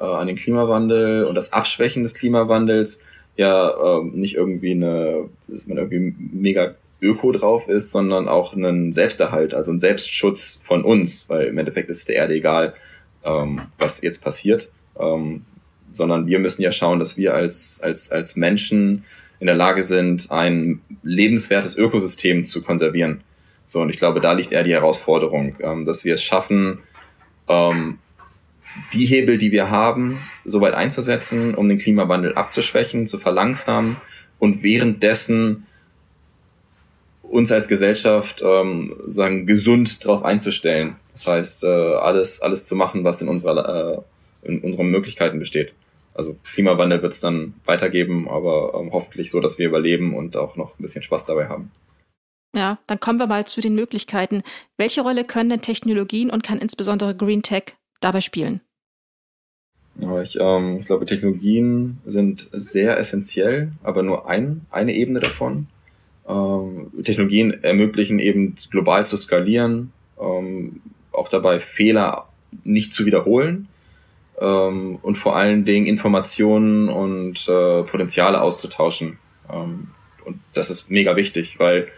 äh, 0.00 0.04
an 0.04 0.26
den 0.26 0.36
Klimawandel 0.36 1.24
und 1.24 1.34
das 1.34 1.52
Abschwächen 1.52 2.02
des 2.02 2.14
Klimawandels 2.14 3.04
ja 3.36 3.70
äh, 3.70 4.04
nicht 4.04 4.34
irgendwie 4.34 4.72
eine, 4.72 5.28
dass 5.48 5.66
man 5.66 5.78
irgendwie 5.78 6.14
mega 6.32 6.74
öko 7.00 7.32
drauf 7.32 7.68
ist, 7.68 7.92
sondern 7.92 8.28
auch 8.28 8.54
einen 8.54 8.92
Selbsterhalt, 8.92 9.54
also 9.54 9.72
ein 9.72 9.78
Selbstschutz 9.78 10.60
von 10.62 10.84
uns, 10.84 11.28
weil 11.28 11.46
im 11.46 11.58
Endeffekt 11.58 11.88
ist 11.88 12.08
der 12.08 12.16
Erde 12.16 12.34
egal, 12.34 12.74
ähm, 13.24 13.62
was 13.78 14.02
jetzt 14.02 14.22
passiert, 14.22 14.70
ähm, 14.98 15.42
sondern 15.92 16.26
wir 16.26 16.38
müssen 16.38 16.62
ja 16.62 16.72
schauen, 16.72 16.98
dass 16.98 17.16
wir 17.16 17.34
als, 17.34 17.80
als, 17.82 18.12
als 18.12 18.36
Menschen 18.36 19.04
in 19.40 19.46
der 19.46 19.56
Lage 19.56 19.82
sind, 19.82 20.30
ein 20.30 20.82
lebenswertes 21.02 21.76
Ökosystem 21.76 22.44
zu 22.44 22.62
konservieren. 22.62 23.22
So, 23.66 23.80
und 23.80 23.88
ich 23.88 23.96
glaube, 23.96 24.20
da 24.20 24.32
liegt 24.32 24.52
eher 24.52 24.64
die 24.64 24.72
Herausforderung, 24.72 25.56
ähm, 25.60 25.86
dass 25.86 26.04
wir 26.04 26.14
es 26.14 26.22
schaffen, 26.22 26.80
ähm, 27.48 27.98
die 28.92 29.06
Hebel, 29.06 29.38
die 29.38 29.52
wir 29.52 29.70
haben, 29.70 30.18
soweit 30.44 30.74
einzusetzen, 30.74 31.54
um 31.54 31.68
den 31.68 31.78
Klimawandel 31.78 32.34
abzuschwächen, 32.34 33.06
zu 33.06 33.18
verlangsamen 33.18 33.96
und 34.38 34.62
währenddessen 34.62 35.66
uns 37.22 37.52
als 37.52 37.68
Gesellschaft 37.68 38.42
ähm, 38.44 38.96
sagen 39.06 39.46
gesund 39.46 40.04
darauf 40.04 40.24
einzustellen. 40.24 40.96
Das 41.12 41.26
heißt, 41.26 41.64
äh, 41.64 41.68
alles 41.68 42.42
alles 42.42 42.66
zu 42.66 42.74
machen, 42.74 43.04
was 43.04 43.22
in 43.22 43.28
unserer 43.28 44.04
äh, 44.42 44.48
in 44.48 44.60
unseren 44.60 44.88
Möglichkeiten 44.88 45.38
besteht. 45.38 45.74
Also 46.14 46.36
Klimawandel 46.52 47.02
wird 47.02 47.12
es 47.12 47.20
dann 47.20 47.54
weitergeben, 47.64 48.28
aber 48.28 48.74
ähm, 48.74 48.90
hoffentlich 48.92 49.30
so, 49.30 49.40
dass 49.40 49.58
wir 49.58 49.68
überleben 49.68 50.14
und 50.14 50.36
auch 50.36 50.56
noch 50.56 50.78
ein 50.78 50.82
bisschen 50.82 51.02
Spaß 51.02 51.26
dabei 51.26 51.48
haben. 51.48 51.70
Ja, 52.54 52.78
dann 52.88 52.98
kommen 52.98 53.20
wir 53.20 53.28
mal 53.28 53.46
zu 53.46 53.60
den 53.60 53.76
Möglichkeiten. 53.76 54.42
Welche 54.76 55.02
Rolle 55.02 55.24
können 55.24 55.50
denn 55.50 55.60
Technologien 55.60 56.30
und 56.30 56.42
kann 56.42 56.58
insbesondere 56.58 57.14
Green 57.14 57.42
Tech 57.42 57.76
dabei 58.00 58.20
spielen? 58.20 58.60
Ich, 60.22 60.38
ähm, 60.40 60.78
ich 60.80 60.86
glaube, 60.86 61.04
Technologien 61.04 61.98
sind 62.06 62.48
sehr 62.52 62.98
essentiell, 62.98 63.72
aber 63.82 64.02
nur 64.02 64.28
ein, 64.28 64.62
eine 64.70 64.94
Ebene 64.94 65.20
davon. 65.20 65.66
Ähm, 66.26 66.90
Technologien 67.04 67.62
ermöglichen 67.62 68.18
eben 68.18 68.54
global 68.70 69.04
zu 69.04 69.16
skalieren, 69.16 69.92
ähm, 70.20 70.80
auch 71.12 71.28
dabei 71.28 71.60
Fehler 71.60 72.28
nicht 72.64 72.94
zu 72.94 73.04
wiederholen 73.04 73.68
ähm, 74.40 74.98
und 75.02 75.18
vor 75.18 75.36
allen 75.36 75.64
Dingen 75.64 75.86
Informationen 75.86 76.88
und 76.88 77.48
äh, 77.48 77.82
Potenziale 77.82 78.40
auszutauschen. 78.40 79.18
Ähm, 79.52 79.88
und 80.24 80.38
das 80.54 80.70
ist 80.70 80.90
mega 80.90 81.16
wichtig, 81.16 81.58
weil 81.58 81.88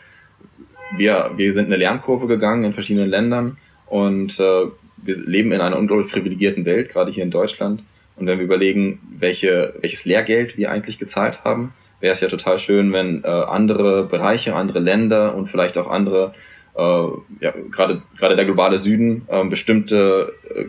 wir, 0.96 1.32
wir 1.36 1.52
sind 1.52 1.66
eine 1.66 1.76
Lernkurve 1.76 2.26
gegangen 2.26 2.64
in 2.64 2.72
verschiedenen 2.72 3.08
Ländern 3.08 3.58
und 3.86 4.38
äh, 4.40 4.66
wir 5.02 5.16
leben 5.26 5.52
in 5.52 5.60
einer 5.60 5.78
unglaublich 5.78 6.12
privilegierten 6.12 6.64
Welt, 6.64 6.90
gerade 6.90 7.10
hier 7.10 7.24
in 7.24 7.30
Deutschland. 7.30 7.84
Und 8.16 8.26
wenn 8.26 8.38
wir 8.38 8.44
überlegen, 8.44 9.00
welche, 9.18 9.74
welches 9.80 10.04
Lehrgeld 10.04 10.56
wir 10.56 10.70
eigentlich 10.70 10.98
gezahlt 10.98 11.44
haben, 11.44 11.72
wäre 12.00 12.12
es 12.12 12.20
ja 12.20 12.28
total 12.28 12.58
schön, 12.58 12.92
wenn 12.92 13.24
äh, 13.24 13.28
andere 13.28 14.04
Bereiche, 14.04 14.54
andere 14.54 14.80
Länder 14.80 15.34
und 15.34 15.48
vielleicht 15.48 15.78
auch 15.78 15.88
andere, 15.88 16.34
äh, 16.76 16.80
ja, 16.80 17.54
gerade 17.70 18.02
gerade 18.18 18.36
der 18.36 18.44
globale 18.44 18.76
Süden, 18.76 19.26
äh, 19.28 19.44
bestimmte, 19.44 20.34
äh, 20.54 20.66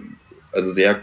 also 0.51 0.71
sehr 0.71 1.01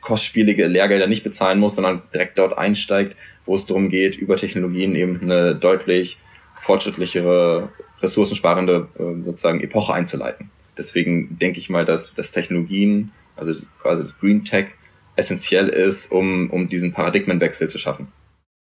kostspielige 0.00 0.66
Lehrgelder 0.66 1.08
nicht 1.08 1.24
bezahlen 1.24 1.58
muss, 1.58 1.74
sondern 1.74 2.02
direkt 2.14 2.38
dort 2.38 2.56
einsteigt, 2.56 3.16
wo 3.44 3.54
es 3.54 3.66
darum 3.66 3.88
geht, 3.88 4.16
über 4.16 4.36
Technologien 4.36 4.94
eben 4.94 5.20
eine 5.20 5.54
deutlich 5.54 6.18
fortschrittlichere, 6.54 7.70
ressourcensparende 8.00 8.88
äh, 8.98 9.24
sozusagen 9.24 9.60
Epoche 9.60 9.94
einzuleiten. 9.94 10.50
Deswegen 10.76 11.38
denke 11.38 11.58
ich 11.58 11.68
mal, 11.70 11.84
dass, 11.84 12.14
dass 12.14 12.32
Technologien, 12.32 13.12
also 13.36 13.54
quasi 13.80 14.04
Green 14.20 14.44
Tech, 14.44 14.68
essentiell 15.16 15.68
ist, 15.68 16.10
um, 16.10 16.50
um 16.50 16.68
diesen 16.68 16.92
Paradigmenwechsel 16.92 17.68
zu 17.68 17.78
schaffen. 17.78 18.08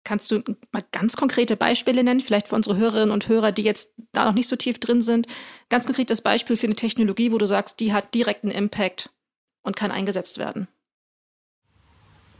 Kannst 0.04 0.30
du 0.30 0.42
mal 0.70 0.84
ganz 0.92 1.16
konkrete 1.16 1.56
Beispiele 1.56 2.04
nennen, 2.04 2.20
vielleicht 2.20 2.48
für 2.48 2.54
unsere 2.54 2.76
Hörerinnen 2.76 3.10
und 3.10 3.28
Hörer, 3.28 3.50
die 3.50 3.62
jetzt 3.62 3.92
da 4.12 4.24
noch 4.24 4.34
nicht 4.34 4.46
so 4.46 4.54
tief 4.54 4.78
drin 4.78 5.02
sind? 5.02 5.26
Ganz 5.68 5.86
konkretes 5.86 6.20
Beispiel 6.20 6.56
für 6.56 6.66
eine 6.66 6.76
Technologie, 6.76 7.32
wo 7.32 7.38
du 7.38 7.46
sagst, 7.46 7.80
die 7.80 7.92
hat 7.92 8.14
direkten 8.14 8.50
Impact 8.50 9.10
und 9.62 9.74
kann 9.74 9.90
eingesetzt 9.90 10.38
werden. 10.38 10.68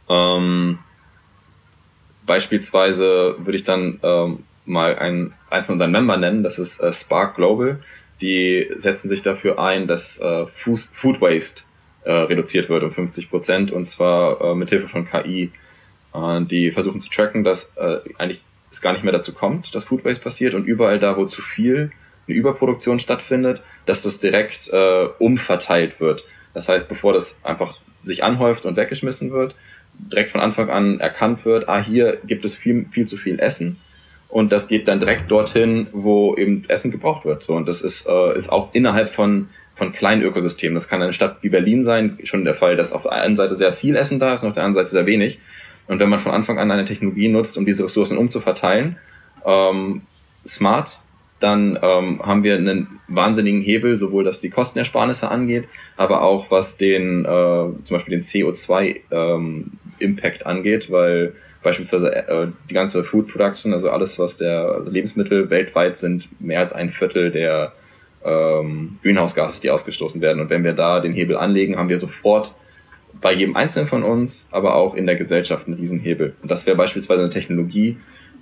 Ähm, 0.07 0.79
Beispielsweise 2.27 3.37
würde 3.39 3.55
ich 3.55 3.63
dann 3.63 3.99
ähm, 4.03 4.43
mal 4.65 4.99
ein, 4.99 5.33
eins 5.49 5.65
von 5.65 5.73
unseren 5.73 5.91
Member 5.91 6.17
nennen, 6.17 6.43
das 6.43 6.59
ist 6.59 6.79
äh, 6.81 6.91
Spark 6.91 7.35
Global. 7.35 7.79
Die 8.21 8.69
setzen 8.77 9.09
sich 9.09 9.21
dafür 9.21 9.59
ein, 9.59 9.87
dass 9.87 10.19
äh, 10.19 10.45
Food 10.47 11.21
Waste 11.21 11.63
äh, 12.03 12.11
reduziert 12.11 12.69
wird 12.69 12.83
um 12.83 12.91
50 12.91 13.29
Prozent 13.29 13.71
und 13.71 13.85
zwar 13.85 14.41
äh, 14.41 14.55
mit 14.55 14.69
Hilfe 14.69 14.87
von 14.87 15.07
KI. 15.07 15.51
Äh, 16.13 16.41
die 16.41 16.71
versuchen 16.71 17.01
zu 17.01 17.09
tracken, 17.09 17.43
dass 17.43 17.75
äh, 17.77 17.99
eigentlich 18.17 18.43
es 18.71 18.81
gar 18.81 18.93
nicht 18.93 19.03
mehr 19.03 19.13
dazu 19.13 19.33
kommt, 19.33 19.73
dass 19.75 19.85
Food 19.85 20.03
Waste 20.05 20.23
passiert 20.23 20.53
und 20.53 20.65
überall 20.65 20.99
da, 20.99 21.17
wo 21.17 21.25
zu 21.25 21.41
viel 21.41 21.91
eine 22.27 22.37
Überproduktion 22.37 22.99
stattfindet, 22.99 23.61
dass 23.85 24.03
das 24.03 24.19
direkt 24.19 24.69
äh, 24.73 25.07
umverteilt 25.19 25.99
wird. 25.99 26.25
Das 26.53 26.67
heißt, 26.69 26.89
bevor 26.89 27.13
das 27.13 27.41
einfach 27.43 27.77
sich 28.03 28.23
anhäuft 28.23 28.65
und 28.65 28.75
weggeschmissen 28.75 29.31
wird, 29.31 29.55
direkt 29.93 30.29
von 30.29 30.41
Anfang 30.41 30.69
an 30.69 30.99
erkannt 30.99 31.45
wird, 31.45 31.69
ah, 31.69 31.81
hier 31.81 32.17
gibt 32.25 32.45
es 32.45 32.55
viel, 32.55 32.85
viel 32.91 33.05
zu 33.05 33.17
viel 33.17 33.39
Essen. 33.39 33.79
Und 34.29 34.51
das 34.51 34.67
geht 34.67 34.87
dann 34.87 34.99
direkt 34.99 35.31
dorthin, 35.31 35.87
wo 35.93 36.35
eben 36.35 36.63
Essen 36.67 36.91
gebraucht 36.91 37.25
wird. 37.25 37.43
So, 37.43 37.55
und 37.55 37.67
das 37.67 37.81
ist, 37.81 38.07
äh, 38.07 38.35
ist 38.35 38.49
auch 38.49 38.73
innerhalb 38.73 39.09
von, 39.09 39.49
von 39.73 39.93
kleinen 39.93 40.21
Ökosystemen. 40.21 40.75
Das 40.75 40.89
kann 40.89 41.01
eine 41.01 41.13
Stadt 41.13 41.37
wie 41.41 41.49
Berlin 41.49 41.83
sein, 41.83 42.19
schon 42.23 42.43
der 42.43 42.55
Fall, 42.55 42.75
dass 42.75 42.93
auf 42.93 43.03
der 43.03 43.13
einen 43.13 43.35
Seite 43.35 43.55
sehr 43.55 43.73
viel 43.73 43.95
Essen 43.95 44.19
da 44.19 44.33
ist 44.33 44.43
und 44.43 44.49
auf 44.49 44.55
der 44.55 44.63
anderen 44.63 44.85
Seite 44.85 44.91
sehr 44.91 45.05
wenig. 45.05 45.39
Und 45.87 45.99
wenn 45.99 46.09
man 46.09 46.19
von 46.19 46.33
Anfang 46.33 46.59
an 46.59 46.69
eine 46.69 46.85
Technologie 46.85 47.29
nutzt, 47.29 47.57
um 47.57 47.65
diese 47.65 47.85
Ressourcen 47.85 48.17
umzuverteilen, 48.17 48.97
ähm, 49.45 50.01
smart, 50.45 50.99
dann 51.39 51.79
ähm, 51.81 52.21
haben 52.23 52.43
wir 52.43 52.55
einen 52.55 52.99
wahnsinnigen 53.07 53.61
Hebel, 53.61 53.95
sowohl 53.95 54.25
was 54.25 54.41
die 54.41 54.49
Kostenersparnisse 54.49 55.29
angeht, 55.29 55.65
aber 55.95 56.23
auch 56.23 56.51
was 56.51 56.77
den 56.77 57.23
äh, 57.25 57.27
zum 57.27 57.85
Beispiel 57.89 58.11
den 58.11 58.21
CO2-Impact 58.21 60.41
ähm, 60.41 60.47
angeht, 60.47 60.91
weil 60.91 61.35
beispielsweise 61.67 62.15
äh, 62.15 62.47
die 62.69 62.73
ganze 62.73 63.03
Food 63.03 63.27
Production, 63.27 63.73
also 63.73 63.89
alles, 63.89 64.17
was 64.19 64.37
der 64.37 64.83
Lebensmittel 64.85 65.49
weltweit 65.49 65.97
sind, 65.97 66.29
mehr 66.39 66.59
als 66.61 66.71
ein 66.71 66.91
Viertel 66.91 67.29
der 67.29 67.73
ähm, 68.23 68.97
Greenhouse-Gase, 69.03 69.61
die 69.61 69.69
ausgestoßen 69.69 70.21
werden. 70.21 70.39
Und 70.39 70.49
wenn 70.49 70.63
wir 70.63 70.71
da 70.71 71.01
den 71.01 71.11
Hebel 71.11 71.35
anlegen, 71.35 71.77
haben 71.77 71.89
wir 71.89 71.97
sofort 71.97 72.55
bei 73.19 73.33
jedem 73.33 73.57
Einzelnen 73.57 73.89
von 73.89 74.03
uns, 74.03 74.47
aber 74.51 74.75
auch 74.75 74.95
in 74.95 75.05
der 75.05 75.17
Gesellschaft 75.17 75.67
einen 75.67 75.75
Riesenhebel. 75.75 76.37
Und 76.41 76.49
das 76.49 76.65
wäre 76.65 76.77
beispielsweise 76.77 77.23
eine 77.23 77.29
Technologie, 77.29 77.97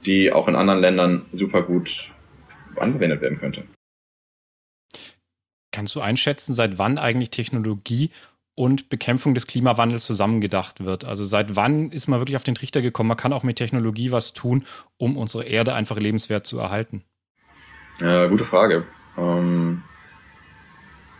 die 0.05 0.32
auch 0.32 0.48
in 0.48 0.55
anderen 0.55 0.82
Ländern 0.82 1.25
super 1.34 1.63
gut 1.63 2.12
angewendet 2.75 3.22
werden 3.22 3.39
könnte. 3.39 3.63
Kannst 5.72 5.96
du 5.96 6.01
einschätzen, 6.01 6.53
seit 6.53 6.77
wann 6.77 7.00
eigentlich 7.00 7.32
Technologie 7.32 8.12
und 8.56 8.90
Bekämpfung 8.90 9.34
des 9.34 9.48
Klimawandels 9.48 10.06
zusammengedacht 10.06 10.84
wird? 10.84 11.06
Also 11.06 11.24
seit 11.24 11.56
wann 11.56 11.92
ist 11.92 12.08
man 12.08 12.20
wirklich 12.20 12.38
auf 12.38 12.44
den 12.44 12.56
Trichter 12.56 12.82
gekommen, 12.82 13.10
man 13.10 13.18
kann 13.18 13.34
auch 13.34 13.44
mit 13.44 13.58
Technologie 13.58 14.12
was 14.12 14.34
tun, 14.34 14.66
um 14.98 15.18
unsere 15.18 15.44
Erde 15.44 15.74
einfach 15.74 15.98
lebenswert 15.98 16.48
zu 16.48 16.58
erhalten? 16.60 17.04
Ja, 18.00 18.28
gute 18.28 18.46
Frage. 18.46 18.86
Ähm, 19.18 19.84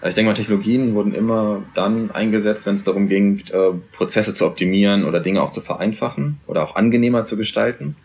also 0.01 0.10
ich 0.10 0.15
denke 0.15 0.30
mal, 0.30 0.36
Technologien 0.36 0.94
wurden 0.94 1.13
immer 1.13 1.63
dann 1.74 2.12
eingesetzt, 2.12 2.65
wenn 2.65 2.75
es 2.75 2.84
darum 2.84 3.08
ging, 3.08 3.44
äh, 3.51 3.72
Prozesse 3.92 4.34
zu 4.34 4.46
optimieren 4.46 5.06
oder 5.06 5.20
Dinge 5.20 5.42
auch 5.42 5.51
zu 5.51 5.62
vereinfachen 5.62 6.39
oder 6.48 6.63
auch 6.63 6.75
angenehmer 6.75 7.24
zu 7.24 7.38
gestalten 7.38 7.96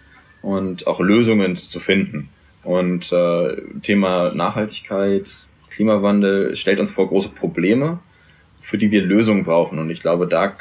und 0.42 0.86
auch 0.86 1.00
Lösungen 1.00 1.56
zu 1.56 1.80
finden. 1.80 2.28
Und 2.62 3.12
äh, 3.12 3.56
Thema 3.82 4.32
Nachhaltigkeit, 4.34 5.30
Klimawandel 5.70 6.56
stellt 6.56 6.80
uns 6.80 6.90
vor 6.90 7.08
große 7.08 7.30
Probleme, 7.30 8.00
für 8.70 8.78
die 8.78 8.92
wir 8.92 9.02
Lösungen 9.02 9.42
brauchen. 9.42 9.80
Und 9.80 9.90
ich 9.90 10.00
glaube, 10.00 10.28
da 10.28 10.54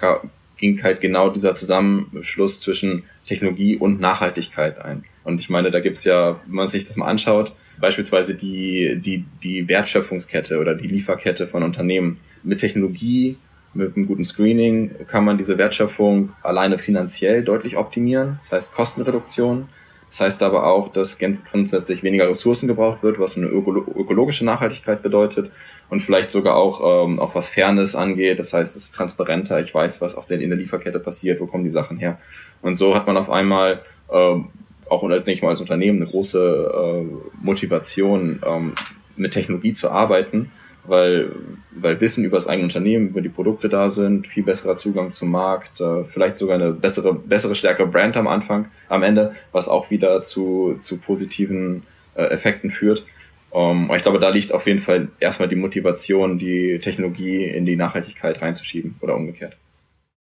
ging 0.57 0.81
halt 0.81 0.99
genau 0.99 1.29
dieser 1.29 1.53
Zusammenschluss 1.53 2.59
zwischen 2.59 3.03
Technologie 3.27 3.77
und 3.77 3.99
Nachhaltigkeit 3.99 4.79
ein. 4.79 5.03
Und 5.23 5.39
ich 5.39 5.49
meine, 5.51 5.69
da 5.69 5.79
gibt's 5.79 6.05
ja, 6.05 6.39
wenn 6.47 6.55
man 6.55 6.67
sich 6.67 6.85
das 6.87 6.97
mal 6.97 7.05
anschaut, 7.05 7.53
beispielsweise 7.79 8.35
die, 8.35 8.97
die, 8.99 9.25
die 9.43 9.67
Wertschöpfungskette 9.67 10.59
oder 10.59 10.73
die 10.73 10.87
Lieferkette 10.87 11.45
von 11.45 11.61
Unternehmen. 11.61 12.19
Mit 12.41 12.59
Technologie, 12.59 13.37
mit 13.75 13.95
einem 13.95 14.07
guten 14.07 14.23
Screening 14.23 14.91
kann 15.07 15.23
man 15.23 15.37
diese 15.37 15.59
Wertschöpfung 15.59 16.33
alleine 16.41 16.79
finanziell 16.79 17.43
deutlich 17.43 17.77
optimieren. 17.77 18.39
Das 18.41 18.51
heißt 18.53 18.75
Kostenreduktion. 18.75 19.69
Das 20.09 20.21
heißt 20.21 20.43
aber 20.43 20.65
auch, 20.65 20.91
dass 20.91 21.19
grundsätzlich 21.19 22.01
weniger 22.01 22.27
Ressourcen 22.27 22.67
gebraucht 22.67 23.03
wird, 23.03 23.19
was 23.19 23.37
eine 23.37 23.45
ökologische 23.47 24.43
Nachhaltigkeit 24.43 25.03
bedeutet 25.03 25.51
und 25.89 26.01
vielleicht 26.01 26.31
sogar 26.31 26.55
auch, 26.55 27.05
ähm, 27.05 27.19
auch 27.19 27.35
was 27.35 27.49
Fairness 27.49 27.95
angeht. 27.95 28.39
Das 28.39 28.53
heißt, 28.53 28.75
es 28.75 28.83
ist 28.85 28.95
transparenter, 28.95 29.59
ich 29.59 29.73
weiß, 29.73 30.01
was 30.01 30.15
auf 30.15 30.25
der, 30.25 30.41
in 30.41 30.49
der 30.49 30.57
Lieferkette 30.57 30.99
passiert, 30.99 31.39
wo 31.39 31.45
kommen 31.45 31.63
die 31.63 31.69
Sachen 31.69 31.97
her. 31.97 32.17
Und 32.61 32.75
so 32.75 32.95
hat 32.95 33.05
man 33.05 33.17
auf 33.17 33.29
einmal 33.29 33.81
ähm, 34.11 34.47
auch 34.89 35.03
als 35.03 35.27
nicht 35.27 35.43
mal 35.43 35.49
als 35.49 35.61
Unternehmen 35.61 36.01
eine 36.01 36.09
große 36.09 36.71
äh, 36.73 37.43
Motivation, 37.43 38.41
ähm, 38.45 38.73
mit 39.15 39.33
Technologie 39.33 39.73
zu 39.73 39.91
arbeiten, 39.91 40.51
weil, 40.89 41.31
weil 41.71 42.01
Wissen 42.01 42.25
über 42.25 42.37
das 42.37 42.47
eigene 42.47 42.65
Unternehmen, 42.65 43.09
über 43.09 43.21
die 43.21 43.29
Produkte 43.29 43.69
da 43.69 43.91
sind, 43.91 44.27
viel 44.27 44.43
besserer 44.43 44.75
Zugang 44.75 45.11
zum 45.11 45.31
Markt, 45.31 45.79
äh, 45.79 46.03
vielleicht 46.05 46.37
sogar 46.37 46.55
eine 46.55 46.71
bessere, 46.71 47.13
bessere, 47.13 47.55
stärkere 47.55 47.87
Brand 47.87 48.17
am 48.17 48.27
Anfang, 48.27 48.69
am 48.87 49.03
Ende, 49.03 49.33
was 49.51 49.67
auch 49.67 49.89
wieder 49.91 50.21
zu, 50.21 50.75
zu 50.79 50.99
positiven 50.99 51.83
äh, 52.15 52.23
Effekten 52.23 52.71
führt. 52.71 53.05
Um, 53.51 53.91
ich 53.95 54.03
glaube, 54.03 54.19
da 54.19 54.29
liegt 54.29 54.53
auf 54.53 54.67
jeden 54.67 54.79
Fall 54.79 55.07
erstmal 55.19 55.49
die 55.49 55.55
Motivation, 55.55 56.37
die 56.37 56.77
Technologie 56.79 57.45
in 57.45 57.65
die 57.65 57.75
Nachhaltigkeit 57.75 58.41
reinzuschieben 58.41 58.95
oder 59.01 59.15
umgekehrt. 59.15 59.57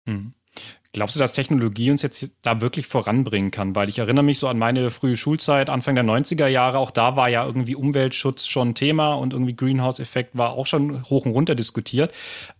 Mhm. 0.05 0.33
Glaubst 0.91 1.15
du, 1.15 1.19
dass 1.19 1.33
Technologie 1.33 1.91
uns 1.91 2.01
jetzt 2.01 2.31
da 2.41 2.61
wirklich 2.61 2.87
voranbringen 2.87 3.51
kann? 3.51 3.75
Weil 3.75 3.89
ich 3.89 3.99
erinnere 3.99 4.23
mich 4.23 4.39
so 4.39 4.47
an 4.47 4.57
meine 4.57 4.89
frühe 4.89 5.15
Schulzeit, 5.15 5.69
Anfang 5.69 5.93
der 5.93 6.03
90er 6.03 6.47
Jahre, 6.47 6.79
auch 6.79 6.89
da 6.89 7.15
war 7.15 7.29
ja 7.29 7.45
irgendwie 7.45 7.75
Umweltschutz 7.75 8.47
schon 8.47 8.73
Thema 8.73 9.13
und 9.13 9.33
irgendwie 9.33 9.55
Greenhouse-Effekt 9.55 10.35
war 10.35 10.53
auch 10.53 10.65
schon 10.65 11.07
hoch 11.07 11.27
und 11.27 11.33
runter 11.33 11.53
diskutiert. 11.53 12.11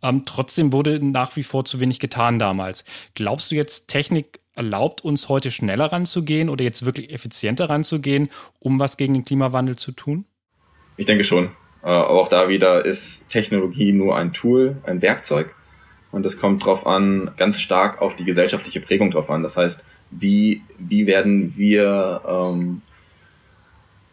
Ähm, 0.03 0.25
trotzdem 0.25 0.71
wurde 0.71 1.03
nach 1.03 1.36
wie 1.38 1.43
vor 1.43 1.65
zu 1.65 1.79
wenig 1.79 1.98
getan 1.98 2.38
damals. 2.38 2.86
Glaubst 3.15 3.50
du 3.50 3.55
jetzt, 3.55 3.88
Technik 3.88 4.41
erlaubt 4.53 5.03
uns 5.03 5.27
heute 5.27 5.50
schneller 5.50 5.91
ranzugehen 5.91 6.50
oder 6.50 6.63
jetzt 6.63 6.86
wirklich 6.86 7.12
effizienter 7.12 7.67
ranzugehen, 7.67 8.29
um 8.59 8.79
was 8.79 8.98
gegen 8.98 9.15
den 9.15 9.25
Klimawandel 9.25 9.75
zu 9.75 9.91
tun? 9.91 10.25
Ich 10.98 11.07
denke 11.07 11.24
schon. 11.24 11.45
Äh, 11.81 11.88
aber 11.88 12.21
auch 12.21 12.27
da 12.27 12.48
wieder 12.48 12.86
ist 12.86 13.29
Technologie 13.29 13.91
nur 13.91 14.15
ein 14.15 14.33
Tool, 14.33 14.77
ein 14.83 15.01
Werkzeug 15.01 15.55
und 16.11 16.25
es 16.25 16.39
kommt 16.39 16.65
drauf 16.65 16.87
an, 16.87 17.31
ganz 17.37 17.59
stark 17.59 18.01
auf 18.01 18.15
die 18.15 18.25
gesellschaftliche 18.25 18.81
Prägung 18.81 19.11
drauf 19.11 19.29
an. 19.29 19.43
Das 19.43 19.57
heißt, 19.57 19.83
wie, 20.11 20.61
wie 20.77 21.05
werden 21.05 21.53
wir 21.55 22.21
ähm, 22.27 22.81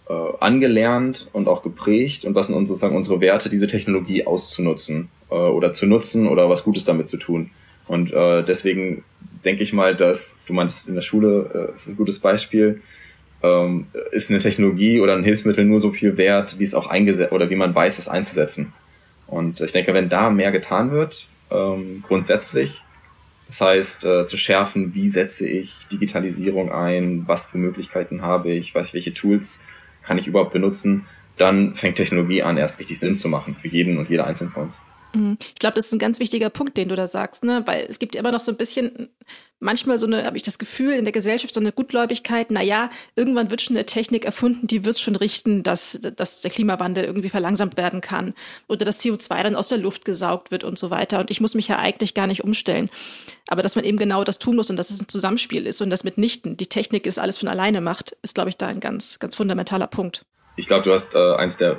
äh, 0.09 0.13
angelernt 0.41 1.31
und 1.33 1.49
auch 1.49 1.63
geprägt 1.63 2.25
und 2.25 2.35
was 2.35 2.49
sind 2.49 2.67
sozusagen 2.67 2.97
unsere 2.97 3.21
Werte, 3.21 3.49
diese 3.49 3.67
Technologie 3.67 4.27
auszunutzen 4.27 5.09
äh, 5.31 5.35
oder 5.35 5.73
zu 5.73 5.87
nutzen 5.87 6.29
oder 6.29 6.51
was 6.51 6.65
Gutes 6.65 6.85
damit 6.85 7.09
zu 7.09 7.17
tun. 7.17 7.51
Und 7.87 8.13
äh, 8.13 8.43
deswegen 8.45 9.05
denke 9.45 9.63
ich 9.63 9.73
mal, 9.73 9.95
dass, 9.95 10.41
du 10.47 10.53
meinst 10.53 10.89
in 10.89 10.95
der 10.95 11.03
Schule, 11.03 11.71
äh, 11.73 11.77
ist 11.77 11.89
ein 11.89 11.97
gutes 11.97 12.19
Beispiel, 12.19 12.83
ähm, 13.43 13.87
ist 14.11 14.31
eine 14.31 14.41
Technologie 14.41 15.01
oder 15.01 15.15
ein 15.15 15.25
Hilfsmittel 15.25 15.65
nur 15.65 15.79
so 15.79 15.93
viel 15.93 16.17
wert, 16.17 16.59
wie 16.59 16.65
es 16.65 16.75
auch 16.75 16.89
eingesetzt 16.89 17.33
oder 17.33 17.49
wie 17.49 17.57
man 17.57 17.75
weiß, 17.75 17.99
es 17.99 18.09
einzusetzen. 18.09 18.73
Und 19.27 19.61
ich 19.61 19.73
denke, 19.73 19.95
wenn 19.95 20.09
da 20.09 20.31
mehr 20.31 20.53
getan 20.53 20.91
wird, 20.91 21.29
ähm, 21.51 22.05
grundsätzlich. 22.07 22.83
Das 23.47 23.61
heißt, 23.61 24.05
äh, 24.05 24.27
zu 24.27 24.37
schärfen, 24.37 24.95
wie 24.95 25.09
setze 25.09 25.49
ich 25.49 25.87
Digitalisierung 25.93 26.73
ein, 26.73 27.25
was 27.27 27.47
für 27.47 27.59
Möglichkeiten 27.59 28.23
habe 28.23 28.53
ich, 28.53 28.75
welche 28.75 29.15
Tools 29.15 29.65
kann 30.03 30.19
ich 30.19 30.27
überhaupt 30.27 30.53
benutzen, 30.53 31.07
dann 31.37 31.75
fängt 31.77 31.97
Technologie 31.97 32.43
an, 32.43 32.57
erst 32.57 32.81
richtig 32.81 32.99
Sinn 32.99 33.17
zu 33.17 33.29
machen 33.29 33.57
für 33.61 33.69
jeden 33.69 33.99
und 33.99 34.09
jeder 34.09 34.27
einzelne 34.27 34.51
von 34.51 34.65
uns. 34.65 34.81
Mhm. 35.17 35.39
Ich 35.41 35.59
glaube, 35.59 35.75
das 35.75 35.87
ist 35.87 35.93
ein 35.93 35.99
ganz 35.99 36.21
wichtiger 36.21 36.51
Punkt, 36.51 36.77
den 36.77 36.89
du 36.89 36.97
da 36.97 37.07
sagst, 37.07 37.45
ne? 37.45 37.63
Weil 37.67 37.87
es 37.89 37.99
gibt 37.99 38.15
immer 38.15 38.33
noch 38.33 38.41
so 38.41 38.53
ein 38.53 38.57
bisschen, 38.57 39.09
manchmal 39.59 39.99
so 39.99 40.07
eine, 40.07 40.25
habe 40.25 40.37
ich 40.37 40.43
das 40.43 40.59
Gefühl, 40.59 40.93
in 40.93 41.05
der 41.05 41.13
Gesellschaft 41.13 41.55
so 41.55 41.61
eine 41.61 41.73
Gutgläubigkeit, 41.73 42.49
na 42.51 42.63
ja, 42.63 42.91
irgendwann 43.15 43.51
wird 43.51 43.63
schon 43.63 43.77
eine 43.77 43.87
Technik 43.87 44.25
erfunden, 44.25 44.67
die 44.67 44.85
wird 44.85 44.99
schon 44.99 45.17
richten, 45.17 45.63
dass, 45.63 45.99
dass 46.01 46.43
der 46.43 46.51
Klimawandel 46.51 47.05
irgendwie 47.05 47.31
verlangsamt 47.31 47.77
werden 47.77 48.01
kann. 48.01 48.35
Oder 48.69 48.85
dass 48.85 49.03
CO2 49.03 49.43
dann 49.43 49.57
aus 49.57 49.69
der 49.69 49.79
Luft 49.79 50.05
gesaugt 50.05 50.51
wird 50.51 50.65
und 50.65 50.79
so 50.79 50.91
weiter. 50.91 51.21
Und 51.21 51.31
ich 51.31 51.41
muss 51.41 51.55
mich 51.55 51.69
ja 51.69 51.79
eigentlich 51.79 52.15
gar 52.15 52.27
nicht 52.27 52.45
umstellen. 52.45 52.91
Aber 53.49 53.63
dass 53.63 53.77
man 53.77 53.85
eben 53.85 53.97
genau 53.97 54.25
das 54.25 54.39
tun 54.39 54.57
muss 54.57 54.71
und 54.71 54.77
dass 54.77 54.91
es 54.91 55.01
ein 55.01 55.09
Zusammenspiel 55.09 55.67
ist 55.67 55.81
und 55.81 55.91
das 55.91 56.05
mitnichten 56.05 56.57
die 56.57 56.67
Technik 56.67 57.07
ist 57.07 57.19
alles 57.19 57.39
von 57.39 57.49
alleine 57.49 57.81
macht, 57.81 58.17
ist, 58.23 58.35
glaube 58.35 58.51
ich, 58.51 58.57
da 58.57 58.67
ein 58.67 58.81
ganz, 58.81 59.19
ganz 59.19 59.37
fundamentaler 59.37 59.87
Punkt. 59.87 60.25
Ich 60.57 60.67
glaube, 60.67 60.85
du 60.85 60.93
hast 60.93 61.15
äh, 61.15 61.35
eins 61.35 61.57
der 61.57 61.79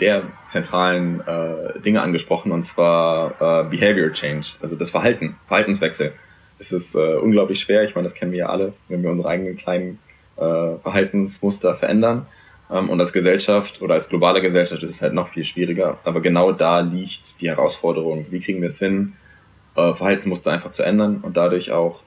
der 0.00 0.24
zentralen 0.46 1.20
äh, 1.20 1.80
Dinge 1.80 2.02
angesprochen, 2.02 2.52
und 2.52 2.62
zwar 2.62 3.30
äh, 3.40 3.64
Behavior 3.64 4.12
Change, 4.12 4.46
also 4.60 4.76
das 4.76 4.90
Verhalten, 4.90 5.36
Verhaltenswechsel. 5.46 6.12
Es 6.58 6.72
ist 6.72 6.94
äh, 6.94 7.14
unglaublich 7.16 7.60
schwer, 7.60 7.84
ich 7.84 7.94
meine, 7.94 8.04
das 8.04 8.14
kennen 8.14 8.32
wir 8.32 8.40
ja 8.40 8.48
alle, 8.48 8.72
wenn 8.88 9.02
wir 9.02 9.10
unsere 9.10 9.28
eigenen 9.28 9.56
kleinen 9.56 9.98
äh, 10.36 10.40
Verhaltensmuster 10.82 11.74
verändern. 11.74 12.26
Ähm, 12.70 12.90
und 12.90 13.00
als 13.00 13.12
Gesellschaft 13.12 13.82
oder 13.82 13.94
als 13.94 14.08
globale 14.08 14.40
Gesellschaft 14.40 14.82
ist 14.82 14.90
es 14.90 15.02
halt 15.02 15.14
noch 15.14 15.28
viel 15.28 15.44
schwieriger. 15.44 15.98
Aber 16.04 16.20
genau 16.20 16.52
da 16.52 16.80
liegt 16.80 17.40
die 17.40 17.48
Herausforderung. 17.48 18.26
Wie 18.30 18.40
kriegen 18.40 18.60
wir 18.60 18.68
es 18.68 18.78
hin, 18.78 19.14
äh, 19.76 19.94
Verhaltensmuster 19.94 20.52
einfach 20.52 20.70
zu 20.70 20.82
ändern 20.82 21.18
und 21.22 21.36
dadurch 21.36 21.72
auch 21.72 22.02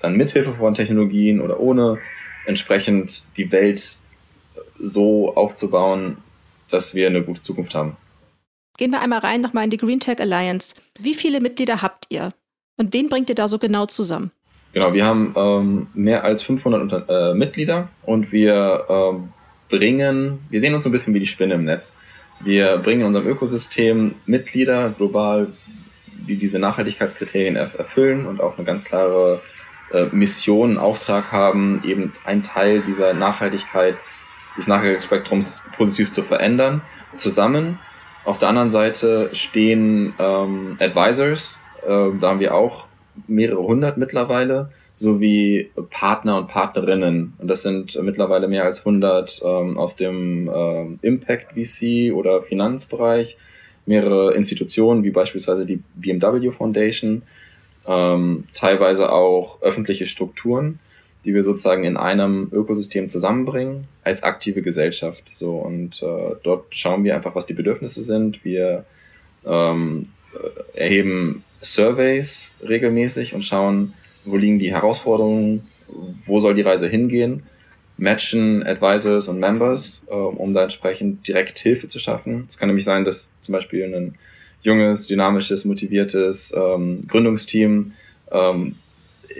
dann 0.00 0.16
mithilfe 0.16 0.52
von 0.52 0.74
Technologien 0.74 1.40
oder 1.40 1.60
ohne 1.60 1.98
entsprechend 2.46 3.36
die 3.36 3.52
Welt 3.52 3.96
so 4.78 5.34
aufzubauen, 5.36 6.16
dass 6.70 6.94
wir 6.94 7.06
eine 7.06 7.22
gute 7.22 7.42
Zukunft 7.42 7.74
haben. 7.74 7.96
Gehen 8.76 8.92
wir 8.92 9.00
einmal 9.00 9.18
rein 9.18 9.40
nochmal 9.40 9.64
in 9.64 9.70
die 9.70 9.76
Green 9.76 10.00
Tech 10.00 10.20
Alliance. 10.20 10.74
Wie 10.98 11.14
viele 11.14 11.40
Mitglieder 11.40 11.82
habt 11.82 12.06
ihr? 12.08 12.32
Und 12.76 12.94
wen 12.94 13.08
bringt 13.08 13.28
ihr 13.28 13.34
da 13.34 13.46
so 13.46 13.58
genau 13.58 13.86
zusammen? 13.86 14.30
Genau, 14.72 14.94
wir 14.94 15.04
haben 15.04 15.34
ähm, 15.36 15.86
mehr 15.94 16.24
als 16.24 16.42
500 16.42 16.80
Unter 16.80 17.32
äh, 17.32 17.34
Mitglieder 17.34 17.88
und 18.02 18.32
wir 18.32 18.86
ähm, 18.88 19.32
bringen, 19.68 20.40
wir 20.48 20.60
sehen 20.60 20.74
uns 20.74 20.84
so 20.84 20.88
ein 20.88 20.92
bisschen 20.92 21.12
wie 21.12 21.20
die 21.20 21.26
Spinne 21.26 21.54
im 21.54 21.64
Netz. 21.64 21.96
Wir 22.42 22.78
bringen 22.78 23.02
in 23.02 23.06
unserem 23.08 23.26
Ökosystem 23.26 24.14
Mitglieder 24.26 24.90
global, 24.90 25.48
die 26.26 26.36
diese 26.36 26.58
Nachhaltigkeitskriterien 26.58 27.56
erfüllen 27.56 28.26
und 28.26 28.40
auch 28.40 28.56
eine 28.56 28.64
ganz 28.64 28.84
klare 28.84 29.42
äh, 29.92 30.04
Mission, 30.12 30.78
Auftrag 30.78 31.32
haben, 31.32 31.82
eben 31.84 32.12
einen 32.24 32.42
Teil 32.42 32.80
dieser 32.80 33.12
Nachhaltigkeits, 33.12 34.26
des 34.56 34.66
Nachhaltigkeitsspektrums 34.66 35.64
positiv 35.76 36.10
zu 36.10 36.22
verändern, 36.22 36.82
zusammen. 37.16 37.78
Auf 38.24 38.38
der 38.38 38.48
anderen 38.48 38.70
Seite 38.70 39.30
stehen 39.32 40.14
ähm, 40.18 40.76
Advisors, 40.78 41.58
äh, 41.82 41.86
da 41.86 42.28
haben 42.28 42.40
wir 42.40 42.54
auch 42.54 42.88
mehrere 43.26 43.62
hundert 43.62 43.96
mittlerweile, 43.96 44.70
sowie 44.96 45.70
Partner 45.88 46.36
und 46.36 46.48
Partnerinnen. 46.48 47.32
Und 47.38 47.48
das 47.48 47.62
sind 47.62 47.98
mittlerweile 48.02 48.48
mehr 48.48 48.64
als 48.64 48.80
100 48.80 49.40
ähm, 49.44 49.78
aus 49.78 49.96
dem 49.96 50.48
äh, 50.48 51.06
Impact 51.06 51.54
VC 51.54 52.12
oder 52.12 52.42
Finanzbereich, 52.42 53.38
mehrere 53.86 54.34
Institutionen 54.34 55.02
wie 55.02 55.10
beispielsweise 55.10 55.64
die 55.64 55.82
BMW 55.94 56.50
Foundation, 56.50 57.22
ähm, 57.86 58.44
teilweise 58.52 59.10
auch 59.10 59.62
öffentliche 59.62 60.04
Strukturen, 60.04 60.80
die 61.24 61.34
wir 61.34 61.42
sozusagen 61.42 61.84
in 61.84 61.96
einem 61.96 62.48
Ökosystem 62.52 63.08
zusammenbringen 63.08 63.88
als 64.04 64.22
aktive 64.22 64.62
Gesellschaft. 64.62 65.24
So 65.34 65.56
und 65.56 66.02
äh, 66.02 66.36
dort 66.42 66.74
schauen 66.74 67.04
wir 67.04 67.14
einfach, 67.14 67.34
was 67.34 67.46
die 67.46 67.54
Bedürfnisse 67.54 68.02
sind. 68.02 68.44
Wir 68.44 68.84
ähm, 69.44 70.08
erheben 70.74 71.44
Surveys 71.60 72.54
regelmäßig 72.66 73.34
und 73.34 73.44
schauen, 73.44 73.94
wo 74.24 74.36
liegen 74.36 74.58
die 74.58 74.70
Herausforderungen, 74.70 75.68
wo 76.26 76.40
soll 76.40 76.54
die 76.54 76.62
Reise 76.62 76.88
hingehen, 76.88 77.42
matchen 77.96 78.62
Advisors 78.62 79.28
und 79.28 79.40
Members, 79.40 80.04
äh, 80.08 80.14
um 80.14 80.54
da 80.54 80.62
entsprechend 80.62 81.28
direkt 81.28 81.58
Hilfe 81.58 81.88
zu 81.88 81.98
schaffen. 81.98 82.44
Es 82.48 82.56
kann 82.56 82.68
nämlich 82.68 82.84
sein, 82.84 83.04
dass 83.04 83.34
zum 83.40 83.52
Beispiel 83.52 83.84
ein 83.84 84.14
junges, 84.62 85.06
dynamisches, 85.06 85.64
motiviertes 85.64 86.54
ähm, 86.56 87.04
Gründungsteam 87.08 87.92
ähm, 88.30 88.76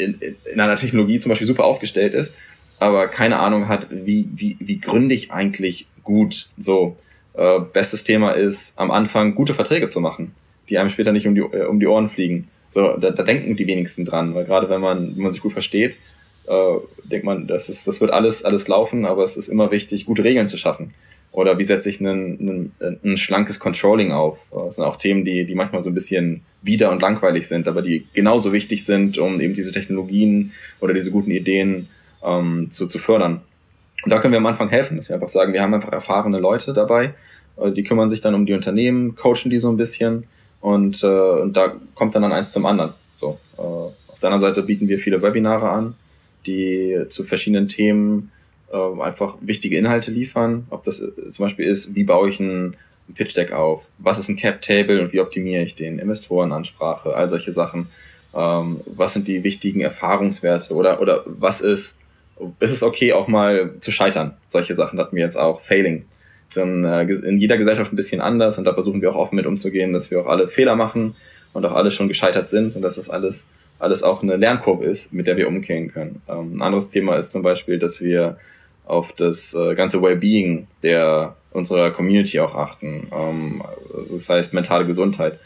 in, 0.01 0.37
in 0.53 0.61
einer 0.61 0.77
Technologie 0.77 1.19
zum 1.19 1.31
Beispiel 1.31 1.47
super 1.47 1.65
aufgestellt 1.65 2.15
ist, 2.15 2.37
aber 2.79 3.09
keine 3.09 3.39
Ahnung 3.39 3.69
hat, 3.69 3.87
wie, 3.91 4.29
wie, 4.35 4.57
wie 4.59 4.81
gründe 4.81 5.15
ich 5.15 5.31
eigentlich 5.31 5.87
gut. 6.03 6.49
So, 6.59 6.97
äh, 7.35 7.61
bestes 7.61 8.05
Thema 8.05 8.33
ist, 8.33 8.79
am 8.79 8.91
Anfang 8.91 9.35
gute 9.35 9.55
Verträge 9.55 9.89
zu 9.89 10.01
machen 10.01 10.33
die 10.71 10.79
einem 10.79 10.89
später 10.89 11.13
nicht 11.13 11.27
um 11.27 11.35
die, 11.35 11.41
äh, 11.41 11.67
um 11.67 11.81
die 11.81 11.87
Ohren 11.87 12.09
fliegen. 12.09 12.49
So, 12.71 12.97
da, 12.97 13.11
da 13.11 13.23
denken 13.25 13.57
die 13.57 13.67
wenigsten 13.67 14.05
dran, 14.05 14.35
weil 14.35 14.45
gerade 14.45 14.71
wenn 14.71 14.81
man, 14.81 15.17
wenn 15.17 15.23
man 15.25 15.33
sich 15.33 15.43
gut 15.43 15.53
versteht, 15.53 15.99
äh, 16.47 16.77
denkt 17.05 17.27
man, 17.27 17.49
das 17.49 17.69
ist, 17.69 17.87
das 17.89 18.01
wird 18.01 18.13
alles, 18.13 18.45
alles 18.45 18.69
laufen, 18.69 19.05
aber 19.05 19.25
es 19.25 19.37
ist 19.37 19.49
immer 19.49 19.73
wichtig, 19.73 20.07
gute 20.07 20.25
Regeln 20.25 20.47
zu 20.47 20.57
schaffen. 20.57 20.95
Oder 21.33 21.59
wie 21.59 21.65
setze 21.65 21.91
ich 21.91 22.01
ein, 22.01 22.73
ein, 22.81 22.99
ein 23.05 23.17
schlankes 23.17 23.61
Controlling 23.61 24.11
auf? 24.13 24.39
Das 24.51 24.77
sind 24.77 24.85
auch 24.85 24.97
Themen, 24.97 25.25
die, 25.25 25.45
die 25.45 25.55
manchmal 25.55 25.81
so 25.81 25.91
ein 25.91 25.95
bisschen 25.95 26.43
bieder 26.63 26.91
und 26.91 27.03
langweilig 27.03 27.47
sind, 27.47 27.69
aber 27.69 27.83
die 27.83 28.07
genauso 28.15 28.53
wichtig 28.53 28.85
sind, 28.85 29.17
um 29.19 29.41
eben 29.41 29.55
diese 29.55 29.71
Technologien 29.71 30.53
oder 30.81 30.93
diese 30.93 31.13
guten 31.13 31.31
Ideen 31.31 31.89
ähm, 32.25 32.71
zu, 32.71 32.87
zu 32.87 32.99
fördern. 32.99 33.43
Und 34.05 34.11
da 34.11 34.19
können 34.19 34.33
wir 34.33 34.39
am 34.39 34.47
Anfang 34.47 34.71
helfen, 34.71 34.97
dass 34.97 35.09
wir 35.09 35.15
einfach 35.15 35.29
sagen, 35.29 35.53
wir 35.53 35.63
haben 35.63 35.75
einfach 35.75 35.93
erfahrene 35.93 36.39
Leute 36.39 36.73
dabei, 36.73 37.15
äh, 37.57 37.71
die 37.71 37.85
kümmern 37.85 38.09
sich 38.09 38.21
dann 38.21 38.35
um 38.35 38.47
die 38.47 38.55
Unternehmen, 38.55 39.15
coachen 39.15 39.51
die 39.51 39.59
so 39.59 39.71
ein 39.71 39.77
bisschen 39.77 40.25
und, 40.61 41.03
äh, 41.05 41.07
und 41.07 41.57
da 41.57 41.75
kommt 41.95 42.15
dann, 42.15 42.23
dann 42.23 42.33
eins 42.33 42.53
zum 42.53 42.67
anderen. 42.67 42.95
So, 43.17 43.39
äh, 43.57 43.61
auf 43.61 44.19
der 44.21 44.31
anderen 44.31 44.41
Seite 44.41 44.63
bieten 44.63 44.89
wir 44.89 44.99
viele 44.99 45.23
Webinare 45.23 45.69
an, 45.69 45.95
die 46.47 47.05
zu 47.09 47.25
verschiedenen 47.25 47.69
Themen 47.69 48.33
äh, 48.73 49.03
einfach 49.03 49.37
wichtige 49.41 49.77
Inhalte 49.77 50.11
liefern. 50.11 50.67
Ob 50.71 50.85
das 50.85 51.01
äh, 51.01 51.31
zum 51.31 51.47
Beispiel 51.47 51.67
ist, 51.67 51.95
wie 51.95 52.05
baue 52.05 52.29
ich 52.29 52.41
ein, 52.41 52.77
Pitch 53.15 53.37
Deck 53.37 53.53
auf? 53.53 53.83
Was 53.99 54.21
ist 54.21 54.29
ein 54.29 54.37
Cap 54.37 54.63
Table 54.63 55.03
und 55.03 55.13
wie 55.13 55.19
optimiere 55.19 55.65
ich 55.65 55.75
den? 55.75 55.99
Investorenansprache, 55.99 57.13
all 57.13 57.29
solche 57.29 57.51
Sachen. 57.51 57.89
Ähm, 58.35 58.83
was 58.87 59.15
sind 59.15 59.27
die 59.27 59.43
wichtigen 59.43 59.81
Erfahrungswerte 59.81 60.75
oder, 60.75 61.01
oder 61.01 61.25
was 61.27 61.61
ist, 61.61 62.01
ist 62.61 62.71
es 62.71 62.85
okay 62.85 63.13
auch 63.13 63.27
mal 63.27 63.73
zu 63.81 63.91
scheitern? 63.91 64.37
Solche 64.47 64.77
Sachen 64.77 64.99
hatten 65.01 65.17
wir 65.17 65.25
jetzt 65.25 65.37
auch. 65.37 65.61
Failing 65.61 66.05
in, 66.57 66.85
äh, 66.85 67.03
in 67.03 67.39
jeder 67.39 67.57
Gesellschaft 67.57 67.93
ein 67.93 67.97
bisschen 67.97 68.21
anders 68.21 68.59
und 68.59 68.65
da 68.65 68.75
versuchen 68.75 69.03
wir 69.03 69.11
auch 69.11 69.17
offen 69.17 69.37
mit 69.37 69.47
umzugehen, 69.47 69.93
dass 69.93 70.11
wir 70.11 70.21
auch 70.21 70.27
alle 70.27 70.49
Fehler 70.49 70.77
machen 70.77 71.15
und 71.53 71.65
auch 71.65 71.75
alle 71.75 71.91
schon 71.91 72.09
gescheitert 72.09 72.49
sind 72.49 72.77
und 72.77 72.83
dass 72.83 72.97
das 72.97 73.11
alles, 73.11 73.51
alles 73.79 74.03
auch 74.03 74.23
eine 74.23 74.37
Lernkurve 74.37 74.85
ist, 74.85 75.13
mit 75.13 75.27
der 75.27 75.37
wir 75.37 75.49
umgehen 75.49 75.93
können. 75.93 76.23
Ähm, 76.29 76.57
ein 76.57 76.63
anderes 76.63 76.91
Thema 76.91 77.17
ist 77.17 77.33
zum 77.33 77.43
Beispiel, 77.43 77.79
dass 77.79 78.01
wir 78.01 78.39
auf 78.91 79.13
das 79.13 79.55
äh, 79.55 79.75
ganze 79.75 80.03
Wellbeing 80.03 80.67
der 80.83 81.37
unserer 81.53 81.91
Community 81.91 82.41
auch 82.41 82.55
achten. 82.55 83.09
Ähm, 83.13 83.63
also 83.95 84.17
das 84.17 84.29
heißt 84.29 84.55
mentale 84.55 84.87
Gesundheit. 84.87 85.39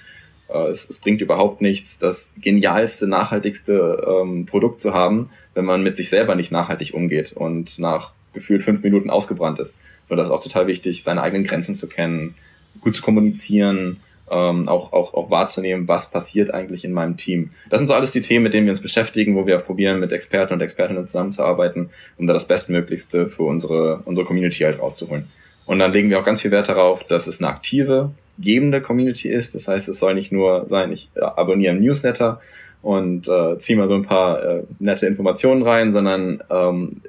Äh, 0.48 0.68
es, 0.68 0.88
es, 0.88 0.98
bringt 0.98 1.20
überhaupt 1.20 1.60
nichts, 1.60 1.98
das 1.98 2.34
genialste, 2.40 3.06
nachhaltigste 3.06 4.02
ähm, 4.06 4.46
Produkt 4.46 4.80
zu 4.80 4.94
haben, 4.94 5.30
wenn 5.54 5.64
man 5.64 5.82
mit 5.82 5.96
sich 5.96 6.08
selber 6.08 6.34
nicht 6.34 6.52
nachhaltig 6.52 6.94
umgeht 6.94 7.32
und 7.32 7.78
nach 7.78 8.12
gefühlt 8.32 8.62
fünf 8.62 8.82
Minuten 8.82 9.10
ausgebrannt 9.10 9.60
ist. 9.60 9.76
So, 10.06 10.16
das 10.16 10.28
ist 10.28 10.32
auch 10.32 10.42
total 10.42 10.66
wichtig, 10.66 11.04
seine 11.04 11.22
eigenen 11.22 11.44
Grenzen 11.44 11.74
zu 11.74 11.88
kennen, 11.88 12.34
gut 12.80 12.94
zu 12.94 13.02
kommunizieren, 13.02 14.00
ähm, 14.30 14.68
auch, 14.68 14.92
auch, 14.92 15.14
auch 15.14 15.30
wahrzunehmen, 15.30 15.86
was 15.86 16.10
passiert 16.10 16.52
eigentlich 16.52 16.84
in 16.84 16.92
meinem 16.92 17.16
Team. 17.16 17.50
Das 17.70 17.78
sind 17.78 17.88
so 17.88 17.94
alles 17.94 18.12
die 18.12 18.22
Themen, 18.22 18.44
mit 18.44 18.54
denen 18.54 18.66
wir 18.66 18.72
uns 18.72 18.80
beschäftigen, 18.80 19.36
wo 19.36 19.46
wir 19.46 19.58
probieren, 19.58 20.00
mit 20.00 20.12
Experten 20.12 20.54
und 20.54 20.60
Expertinnen 20.60 21.06
zusammenzuarbeiten, 21.06 21.90
um 22.16 22.26
da 22.26 22.32
das 22.32 22.48
Bestmöglichste 22.48 23.28
für 23.28 23.42
unsere, 23.42 24.00
unsere 24.04 24.26
Community 24.26 24.64
halt 24.64 24.80
rauszuholen. 24.80 25.28
Und 25.66 25.78
dann 25.78 25.92
legen 25.92 26.10
wir 26.10 26.20
auch 26.20 26.24
ganz 26.24 26.42
viel 26.42 26.50
Wert 26.50 26.68
darauf, 26.68 27.04
dass 27.04 27.26
es 27.26 27.40
eine 27.40 27.50
aktive, 27.50 28.10
gebende 28.38 28.80
Community 28.80 29.28
ist. 29.28 29.54
Das 29.54 29.68
heißt, 29.68 29.88
es 29.88 29.98
soll 29.98 30.14
nicht 30.14 30.32
nur 30.32 30.68
sein, 30.68 30.92
ich 30.92 31.10
abonniere 31.20 31.72
einen 31.72 31.82
Newsletter 31.82 32.40
und 32.82 33.28
äh, 33.28 33.58
ziehe 33.58 33.78
mal 33.78 33.88
so 33.88 33.94
ein 33.94 34.04
paar 34.04 34.42
äh, 34.42 34.62
nette 34.78 35.06
Informationen 35.06 35.62
rein, 35.62 35.90
sondern 35.90 36.42
ähm, 36.50 37.00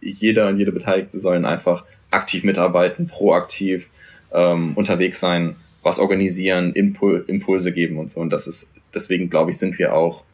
jeder 0.00 0.48
und 0.48 0.58
jede 0.58 0.72
Beteiligte 0.72 1.18
sollen 1.18 1.44
einfach 1.44 1.84
aktiv 2.10 2.44
mitarbeiten, 2.44 3.06
proaktiv 3.06 3.90
ähm, 4.32 4.72
unterwegs 4.76 5.20
sein, 5.20 5.56
was 5.84 6.00
organisieren, 6.00 6.72
Impul 6.72 7.24
Impulse 7.28 7.72
geben 7.72 7.98
und 7.98 8.10
so. 8.10 8.20
Und 8.20 8.30
das 8.30 8.46
ist, 8.46 8.74
deswegen 8.92 9.30
glaube 9.30 9.50
ich, 9.50 9.58
sind 9.58 9.78
wir 9.78 9.94
auch 9.94 10.24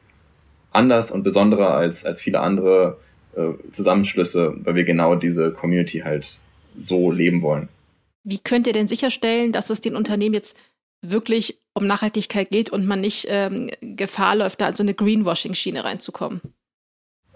anders 0.70 1.10
und 1.10 1.24
besonderer 1.24 1.74
als, 1.74 2.06
als 2.06 2.20
viele 2.20 2.40
andere 2.40 2.98
äh, 3.36 3.50
Zusammenschlüsse, 3.70 4.54
weil 4.64 4.76
wir 4.76 4.84
genau 4.84 5.16
diese 5.16 5.50
Community 5.50 5.98
halt 5.98 6.38
so 6.76 7.10
leben 7.10 7.42
wollen. 7.42 7.68
Wie 8.22 8.38
könnt 8.38 8.66
ihr 8.66 8.72
denn 8.72 8.88
sicherstellen, 8.88 9.52
dass 9.52 9.70
es 9.70 9.80
den 9.80 9.96
Unternehmen 9.96 10.34
jetzt 10.34 10.56
wirklich 11.02 11.58
um 11.74 11.86
Nachhaltigkeit 11.86 12.50
geht 12.50 12.70
und 12.70 12.86
man 12.86 13.00
nicht 13.00 13.26
ähm, 13.28 13.70
Gefahr 13.80 14.36
läuft, 14.36 14.60
da 14.60 14.68
in 14.68 14.74
so 14.74 14.82
eine 14.82 14.94
Greenwashing-Schiene 14.94 15.84
reinzukommen? 15.84 16.40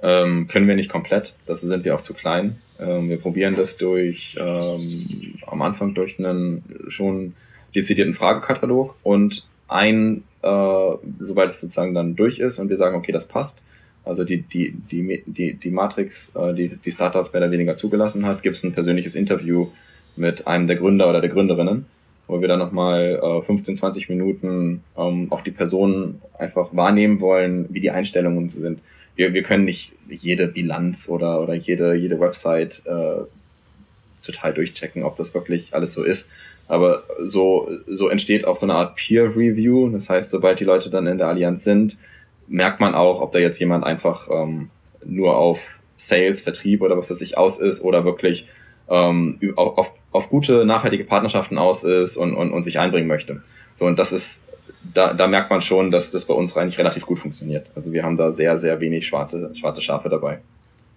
Ähm, 0.02 0.48
können 0.48 0.68
wir 0.68 0.76
nicht 0.76 0.90
komplett, 0.90 1.36
dazu 1.46 1.66
sind 1.66 1.84
wir 1.84 1.94
auch 1.94 2.02
zu 2.02 2.14
klein. 2.14 2.60
Ähm, 2.78 3.08
wir 3.08 3.18
probieren 3.18 3.56
das 3.56 3.78
durch 3.78 4.36
ähm, 4.38 5.38
am 5.46 5.62
Anfang 5.62 5.94
durch 5.94 6.18
einen 6.18 6.62
schon 6.88 7.34
dezidierten 7.74 8.14
Fragekatalog 8.14 8.96
und 9.02 9.48
ein, 9.68 10.24
äh, 10.42 10.90
sobald 11.20 11.50
es 11.50 11.60
sozusagen 11.60 11.94
dann 11.94 12.16
durch 12.16 12.38
ist 12.38 12.58
und 12.58 12.68
wir 12.68 12.76
sagen, 12.76 12.96
okay, 12.96 13.12
das 13.12 13.28
passt, 13.28 13.64
also 14.04 14.24
die, 14.24 14.42
die, 14.42 14.72
die, 14.90 15.22
die, 15.26 15.54
die 15.54 15.70
Matrix, 15.70 16.34
äh, 16.36 16.54
die, 16.54 16.76
die 16.76 16.92
Startup 16.92 17.32
mehr 17.32 17.42
oder 17.42 17.50
weniger 17.50 17.74
zugelassen 17.74 18.26
hat, 18.26 18.42
gibt 18.42 18.56
es 18.56 18.64
ein 18.64 18.72
persönliches 18.72 19.14
Interview 19.14 19.68
mit 20.16 20.46
einem 20.46 20.66
der 20.66 20.76
Gründer 20.76 21.08
oder 21.08 21.20
der 21.20 21.30
Gründerinnen, 21.30 21.86
wo 22.26 22.40
wir 22.40 22.48
dann 22.48 22.58
nochmal 22.58 23.20
äh, 23.22 23.42
15, 23.42 23.76
20 23.76 24.08
Minuten 24.10 24.82
ähm, 24.96 25.28
auch 25.30 25.40
die 25.40 25.50
Personen 25.50 26.20
einfach 26.38 26.68
wahrnehmen 26.72 27.20
wollen, 27.20 27.66
wie 27.70 27.80
die 27.80 27.90
Einstellungen 27.90 28.50
sind 28.50 28.80
wir, 29.16 29.32
wir 29.32 29.42
können 29.42 29.64
nicht 29.64 29.92
jede 30.08 30.48
Bilanz 30.48 31.08
oder, 31.08 31.40
oder 31.40 31.54
jede, 31.54 31.94
jede 31.94 32.18
Website 32.20 32.82
äh, 32.86 33.24
total 34.22 34.54
durchchecken, 34.54 35.02
ob 35.02 35.16
das 35.16 35.34
wirklich 35.34 35.74
alles 35.74 35.92
so 35.92 36.02
ist. 36.02 36.32
Aber 36.66 37.04
so, 37.22 37.68
so 37.86 38.08
entsteht 38.08 38.46
auch 38.46 38.56
so 38.56 38.66
eine 38.66 38.74
Art 38.74 38.96
Peer 38.96 39.36
Review. 39.36 39.88
Das 39.90 40.08
heißt, 40.08 40.30
sobald 40.30 40.60
die 40.60 40.64
Leute 40.64 40.90
dann 40.90 41.06
in 41.06 41.18
der 41.18 41.28
Allianz 41.28 41.64
sind, 41.64 41.98
merkt 42.48 42.80
man 42.80 42.94
auch, 42.94 43.20
ob 43.20 43.32
da 43.32 43.38
jetzt 43.38 43.58
jemand 43.58 43.84
einfach 43.84 44.28
ähm, 44.30 44.70
nur 45.04 45.36
auf 45.36 45.78
Sales, 45.96 46.40
Vertrieb 46.40 46.82
oder 46.82 46.96
was 46.96 47.08
das 47.08 47.18
sich 47.18 47.38
aus 47.38 47.58
ist 47.58 47.82
oder 47.82 48.04
wirklich 48.04 48.46
ähm, 48.88 49.38
auf, 49.56 49.92
auf 50.10 50.28
gute, 50.30 50.64
nachhaltige 50.64 51.04
Partnerschaften 51.04 51.58
aus 51.58 51.84
ist 51.84 52.16
und, 52.16 52.34
und, 52.34 52.52
und 52.52 52.64
sich 52.64 52.78
einbringen 52.78 53.08
möchte. 53.08 53.42
So, 53.76 53.86
und 53.86 53.98
das 53.98 54.12
ist 54.12 54.44
da, 54.92 55.14
da 55.14 55.26
merkt 55.26 55.50
man 55.50 55.60
schon, 55.60 55.90
dass 55.90 56.10
das 56.10 56.26
bei 56.26 56.34
uns 56.34 56.56
eigentlich 56.56 56.78
relativ 56.78 57.06
gut 57.06 57.18
funktioniert. 57.18 57.70
Also 57.74 57.92
wir 57.92 58.02
haben 58.02 58.16
da 58.16 58.30
sehr, 58.30 58.58
sehr 58.58 58.80
wenig 58.80 59.06
schwarze, 59.06 59.50
schwarze 59.54 59.80
Schafe 59.80 60.08
dabei. 60.08 60.40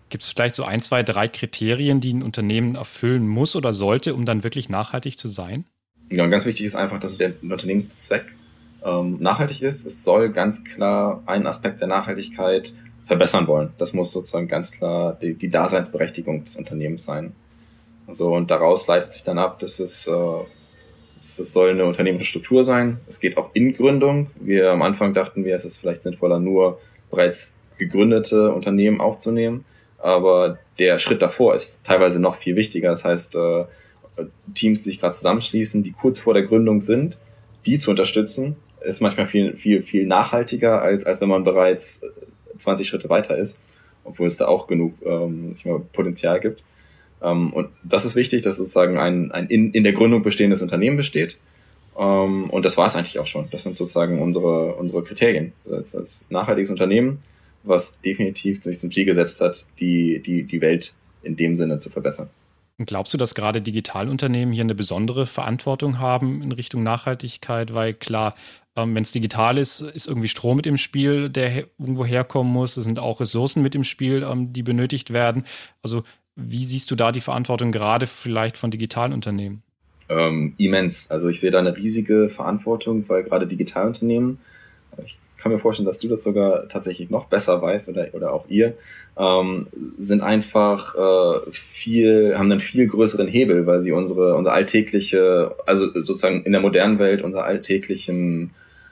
Gibt 0.10 0.24
es 0.24 0.32
vielleicht 0.32 0.56
so 0.56 0.64
ein, 0.64 0.82
zwei, 0.82 1.04
drei 1.04 1.28
Kriterien, 1.28 2.00
die 2.00 2.14
ein 2.14 2.24
Unternehmen 2.24 2.76
erfüllen 2.76 3.28
muss 3.28 3.56
oder 3.56 3.74
sollte, 3.74 4.14
um 4.14 4.26
dann 4.26 4.44
wirklich 4.44 4.70
nachhaltig 4.70 5.18
zu 5.18 5.28
sein? 5.28 5.66
Ja, 6.10 6.24
und 6.24 6.32
ganz 6.32 6.46
wichtig 6.46 6.66
ist 6.66 6.76
einfach, 6.76 7.00
dass 7.00 7.18
der 7.18 7.34
Unternehmenszweck 7.42 8.34
ähm, 8.86 9.18
nachhaltig 9.20 9.62
ist. 9.62 9.86
Es 9.86 10.04
soll 10.04 10.32
ganz 10.32 10.64
klar 10.64 11.22
einen 11.26 11.48
Aspekt 11.48 11.82
der 11.82 11.88
Nachhaltigkeit 11.88 12.74
verbessern 13.06 13.48
wollen. 13.48 13.72
Das 13.78 13.94
muss 13.94 14.12
sozusagen 14.12 14.48
ganz 14.48 14.72
klar 14.72 15.18
die, 15.22 15.34
die 15.34 15.50
Daseinsberechtigung 15.50 16.46
des 16.46 16.56
Unternehmens 16.56 17.06
sein. 17.06 17.34
Also, 18.06 18.34
und 18.34 18.50
daraus 18.50 18.88
leitet 18.88 19.12
sich 19.12 19.24
dann 19.24 19.38
ab, 19.38 19.60
dass 19.60 19.80
es, 19.80 20.08
äh, 20.08 20.12
es 21.20 21.36
soll 21.36 21.72
eine 21.72 21.86
unternehmerische 21.86 22.30
Struktur 22.30 22.64
sein. 22.64 23.00
Es 23.08 23.20
geht 23.20 23.38
auch 23.38 23.50
in 23.54 23.74
Gründung. 23.74 24.28
Wir 24.40 24.72
am 24.72 24.82
Anfang 24.82 25.14
dachten 25.14 25.44
wir, 25.44 25.56
es 25.56 25.66
ist 25.66 25.78
vielleicht 25.78 26.04
sinnvoller, 26.04 26.40
nur 26.40 26.80
bereits 27.10 27.58
gegründete 27.78 28.54
Unternehmen 28.54 29.02
aufzunehmen. 29.02 29.66
Aber 29.98 30.60
der 30.80 31.00
Schritt 31.00 31.22
davor 31.22 31.56
ist 31.56 31.80
teilweise 31.84 32.22
noch 32.22 32.36
viel 32.36 32.56
wichtiger. 32.56 32.90
Das 32.90 33.04
heißt, 33.04 33.36
äh, 33.36 33.66
Teams, 34.54 34.84
die 34.84 34.92
sich 34.92 35.00
gerade 35.00 35.14
zusammenschließen, 35.14 35.84
die 35.84 35.92
kurz 35.92 36.20
vor 36.20 36.34
der 36.34 36.44
Gründung 36.44 36.82
sind, 36.82 37.20
die 37.66 37.80
zu 37.80 37.92
unterstützen, 37.92 38.56
ist 38.82 39.02
manchmal 39.02 39.28
viel, 39.28 39.56
viel, 39.56 39.84
viel 39.84 40.06
nachhaltiger, 40.06 40.82
als, 40.82 41.06
als 41.06 41.22
wenn 41.22 41.30
man 41.30 41.44
bereits 41.44 42.06
20 42.58 42.88
Schritte 42.88 43.10
weiter 43.10 43.38
ist, 43.38 43.64
obwohl 44.04 44.28
es 44.28 44.38
da 44.38 44.48
auch 44.48 44.68
genug 44.68 44.94
ähm, 45.06 45.56
mal, 45.64 45.80
Potenzial 45.94 46.40
gibt. 46.40 46.64
Ähm, 47.22 47.52
und 47.54 47.70
das 47.84 48.06
ist 48.06 48.16
wichtig, 48.16 48.44
dass 48.44 48.58
sozusagen 48.58 48.98
ein, 48.98 49.32
ein 49.32 49.48
in, 49.48 49.72
in 49.72 49.84
der 49.84 49.94
Gründung 49.94 50.24
bestehendes 50.24 50.62
Unternehmen 50.62 50.98
besteht. 50.98 51.38
Ähm, 51.98 52.50
und 52.50 52.66
das 52.66 52.78
war 52.78 52.88
es 52.88 52.96
eigentlich 52.96 53.20
auch 53.20 53.28
schon. 53.28 53.48
Das 53.52 53.64
sind 53.64 53.76
sozusagen 53.76 54.22
unsere, 54.22 54.76
unsere 54.76 55.04
Kriterien. 55.04 55.54
Das 55.66 55.94
ist 55.94 56.30
ein 56.30 56.34
nachhaltiges 56.34 56.70
Unternehmen, 56.70 57.24
was 57.68 58.02
definitiv 58.02 58.62
sich 58.62 58.80
zum 58.80 58.92
Ziel 58.92 59.06
gesetzt 59.06 59.42
hat, 59.42 59.68
die, 59.80 60.22
die, 60.26 60.44
die 60.44 60.62
Welt 60.62 60.94
in 61.24 61.36
dem 61.36 61.56
Sinne 61.56 61.80
zu 61.80 61.90
verbessern. 61.90 62.30
Glaubst 62.80 63.14
du, 63.14 63.18
dass 63.18 63.34
gerade 63.34 63.62
Digitalunternehmen 63.62 64.54
hier 64.54 64.64
eine 64.64 64.76
besondere 64.76 65.26
Verantwortung 65.26 65.98
haben 65.98 66.44
in 66.44 66.52
Richtung 66.52 66.84
Nachhaltigkeit? 66.84 67.74
Weil 67.74 67.96
klar, 67.96 68.36
ähm, 68.76 68.94
wenn 68.94 69.02
es 69.02 69.12
digital 69.12 69.58
ist, 69.58 69.82
ist 69.82 70.08
irgendwie 70.08 70.28
Strom 70.28 70.58
mit 70.58 70.68
im 70.68 70.78
Spiel, 70.78 71.30
der 71.30 71.66
irgendwo 71.80 72.06
herkommen 72.06 72.54
muss. 72.54 72.78
Es 72.78 72.84
sind 72.84 73.00
auch 73.00 73.20
Ressourcen 73.20 73.64
mit 73.64 73.74
im 73.74 73.84
Spiel, 73.84 74.24
ähm, 74.24 74.54
die 74.54 74.62
benötigt 74.62 75.12
werden. 75.12 75.46
Also 75.82 76.04
wie 76.36 76.66
siehst 76.66 76.92
du 76.92 76.96
da 76.96 77.12
die 77.12 77.22
Verantwortung 77.22 77.72
gerade 77.72 78.06
vielleicht 78.06 78.58
von 78.58 78.70
digitalen 78.70 79.12
Unternehmen? 79.12 79.64
Ähm, 80.08 80.54
immens. 80.58 81.10
Also 81.10 81.30
ich 81.30 81.40
sehe 81.40 81.50
da 81.50 81.58
eine 81.58 81.76
riesige 81.76 82.30
Verantwortung, 82.30 83.10
weil 83.10 83.24
gerade 83.24 83.48
Digitalunternehmen, 83.48 84.38
ich 85.04 85.18
kann 85.38 85.52
mir 85.52 85.60
vorstellen, 85.60 85.86
dass 85.86 86.00
du 86.00 86.08
das 86.08 86.24
sogar 86.24 86.68
tatsächlich 86.68 87.10
noch 87.10 87.26
besser 87.26 87.62
weißt 87.62 87.90
oder, 87.90 88.08
oder 88.14 88.34
auch 88.34 88.46
ihr, 88.50 88.74
ähm, 89.18 89.68
sind 89.98 90.22
einfach 90.22 90.96
äh, 90.96 91.52
viel, 91.52 92.38
haben 92.38 92.52
einen 92.52 92.60
viel 92.60 92.88
größeren 92.88 93.28
Hebel, 93.28 93.66
weil 93.68 93.82
sie 93.82 93.92
unsere, 93.92 94.36
unsere 94.36 94.56
alltägliche, 94.56 95.56
also 95.66 95.92
sozusagen 95.94 96.44
in 96.44 96.52
der 96.52 96.62
modernen 96.62 97.00
Welt 97.00 97.22
unser 97.22 97.46
alltäglichen 97.46 98.52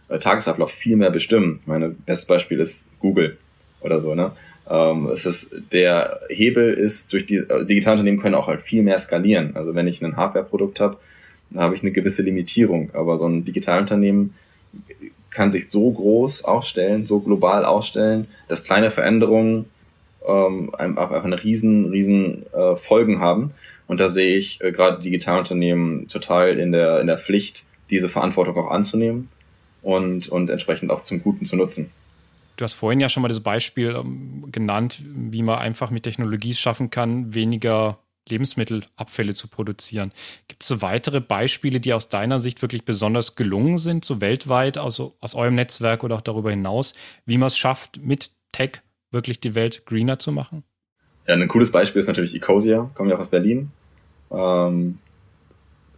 äh, 0.10 0.19
Tagesablauf 0.19 0.71
viel 0.71 0.95
mehr 0.97 1.12
bestimmen. 1.12 1.62
Meine 1.65 1.89
bestes 1.89 2.27
Beispiel 2.27 2.60
ist 2.60 2.89
Google 2.99 3.38
oder 3.81 3.99
so, 3.99 4.15
ne? 4.15 4.31
Ähm, 4.67 5.08
es 5.13 5.25
ist, 5.25 5.62
der 5.71 6.21
Hebel 6.29 6.73
ist 6.73 7.13
durch 7.13 7.25
die 7.25 7.38
äh, 7.38 7.65
Digitalunternehmen 7.65 8.19
können 8.19 8.36
auch 8.36 8.47
halt 8.47 8.62
viel 8.62 8.81
mehr 8.81 8.97
skalieren. 8.97 9.55
Also 9.55 9.75
wenn 9.75 9.88
ich 9.88 10.01
ein 10.03 10.17
Hardware-Produkt 10.17 10.79
habe, 10.79 10.97
habe 11.55 11.75
ich 11.75 11.81
eine 11.81 11.91
gewisse 11.91 12.23
Limitierung. 12.23 12.89
Aber 12.93 13.17
so 13.17 13.27
ein 13.27 13.45
Digitalunternehmen 13.45 14.34
kann 15.35 15.51
sich 15.51 15.69
so 15.69 15.91
groß 15.91 16.45
aufstellen, 16.45 17.05
so 17.05 17.19
global 17.19 17.65
aufstellen, 17.65 18.27
dass 18.47 18.63
kleine 18.63 18.89
Veränderungen 18.89 19.65
ähm, 20.25 20.73
einfach, 20.73 21.25
eine 21.25 21.43
riesen, 21.43 21.91
riesen 21.91 22.45
äh, 22.53 22.77
Folgen 22.77 23.19
haben. 23.19 23.51
Und 23.87 23.99
da 23.99 24.07
sehe 24.07 24.37
ich 24.37 24.61
äh, 24.61 24.71
gerade 24.71 25.01
Digitalunternehmen 25.01 26.07
total 26.07 26.57
in 26.57 26.71
der, 26.71 27.01
in 27.01 27.07
der 27.07 27.17
Pflicht, 27.17 27.65
diese 27.89 28.07
Verantwortung 28.07 28.57
auch 28.57 28.71
anzunehmen 28.71 29.27
und, 29.83 30.29
und 30.29 30.49
entsprechend 30.49 30.89
auch 30.89 31.03
zum 31.03 31.21
Guten 31.21 31.45
zu 31.45 31.57
nutzen. 31.57 31.91
Du 32.55 32.63
hast 32.63 32.73
vorhin 32.73 33.01
ja 33.01 33.09
schon 33.09 33.21
mal 33.21 33.27
das 33.27 33.41
Beispiel 33.41 33.93
ähm, 33.95 34.45
genannt, 34.53 35.03
wie 35.05 35.43
man 35.43 35.59
einfach 35.59 35.91
mit 35.91 36.03
Technologie 36.03 36.53
schaffen 36.53 36.89
kann, 36.89 37.33
weniger 37.33 37.99
Lebensmittelabfälle 38.29 39.33
zu 39.33 39.47
produzieren. 39.47 40.11
Gibt 40.47 40.63
es 40.63 40.67
so 40.67 40.81
weitere 40.81 41.21
Beispiele, 41.21 41.79
die 41.79 41.93
aus 41.93 42.09
deiner 42.09 42.39
Sicht 42.39 42.61
wirklich 42.61 42.85
besonders 42.85 43.35
gelungen 43.35 43.77
sind, 43.77 44.05
so 44.05 44.21
weltweit, 44.21 44.77
also 44.77 45.15
aus 45.21 45.35
eurem 45.35 45.55
Netzwerk 45.55 46.03
oder 46.03 46.15
auch 46.15 46.21
darüber 46.21 46.49
hinaus, 46.49 46.93
wie 47.25 47.38
man 47.38 47.47
es 47.47 47.57
schafft, 47.57 47.99
mit 48.01 48.31
Tech 48.51 48.81
wirklich 49.11 49.39
die 49.39 49.55
Welt 49.55 49.85
greener 49.85 50.19
zu 50.19 50.31
machen? 50.31 50.63
Ja, 51.27 51.33
ein 51.33 51.47
cooles 51.47 51.71
Beispiel 51.71 51.99
ist 51.99 52.07
natürlich 52.07 52.35
Ecosia, 52.35 52.89
kommen 52.93 53.09
ja 53.09 53.15
auch 53.15 53.21
aus 53.21 53.29
Berlin. 53.29 53.71
Ähm, 54.31 54.99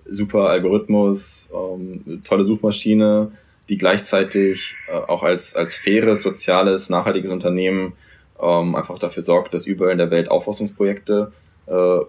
super 0.09 0.49
Algorithmus, 0.49 1.49
ähm, 1.53 2.21
tolle 2.23 2.43
Suchmaschine, 2.43 3.31
die 3.69 3.77
gleichzeitig 3.77 4.75
äh, 4.87 4.93
auch 4.93 5.23
als, 5.23 5.55
als 5.55 5.75
faires, 5.75 6.21
soziales, 6.21 6.89
nachhaltiges 6.89 7.31
Unternehmen 7.31 7.93
ähm, 8.41 8.75
einfach 8.75 8.99
dafür 8.99 9.23
sorgt, 9.23 9.53
dass 9.53 9.67
überall 9.67 9.91
in 9.91 9.97
der 9.97 10.11
Welt 10.11 10.29
Aufforstungsprojekte 10.29 11.31
äh, 11.67 11.99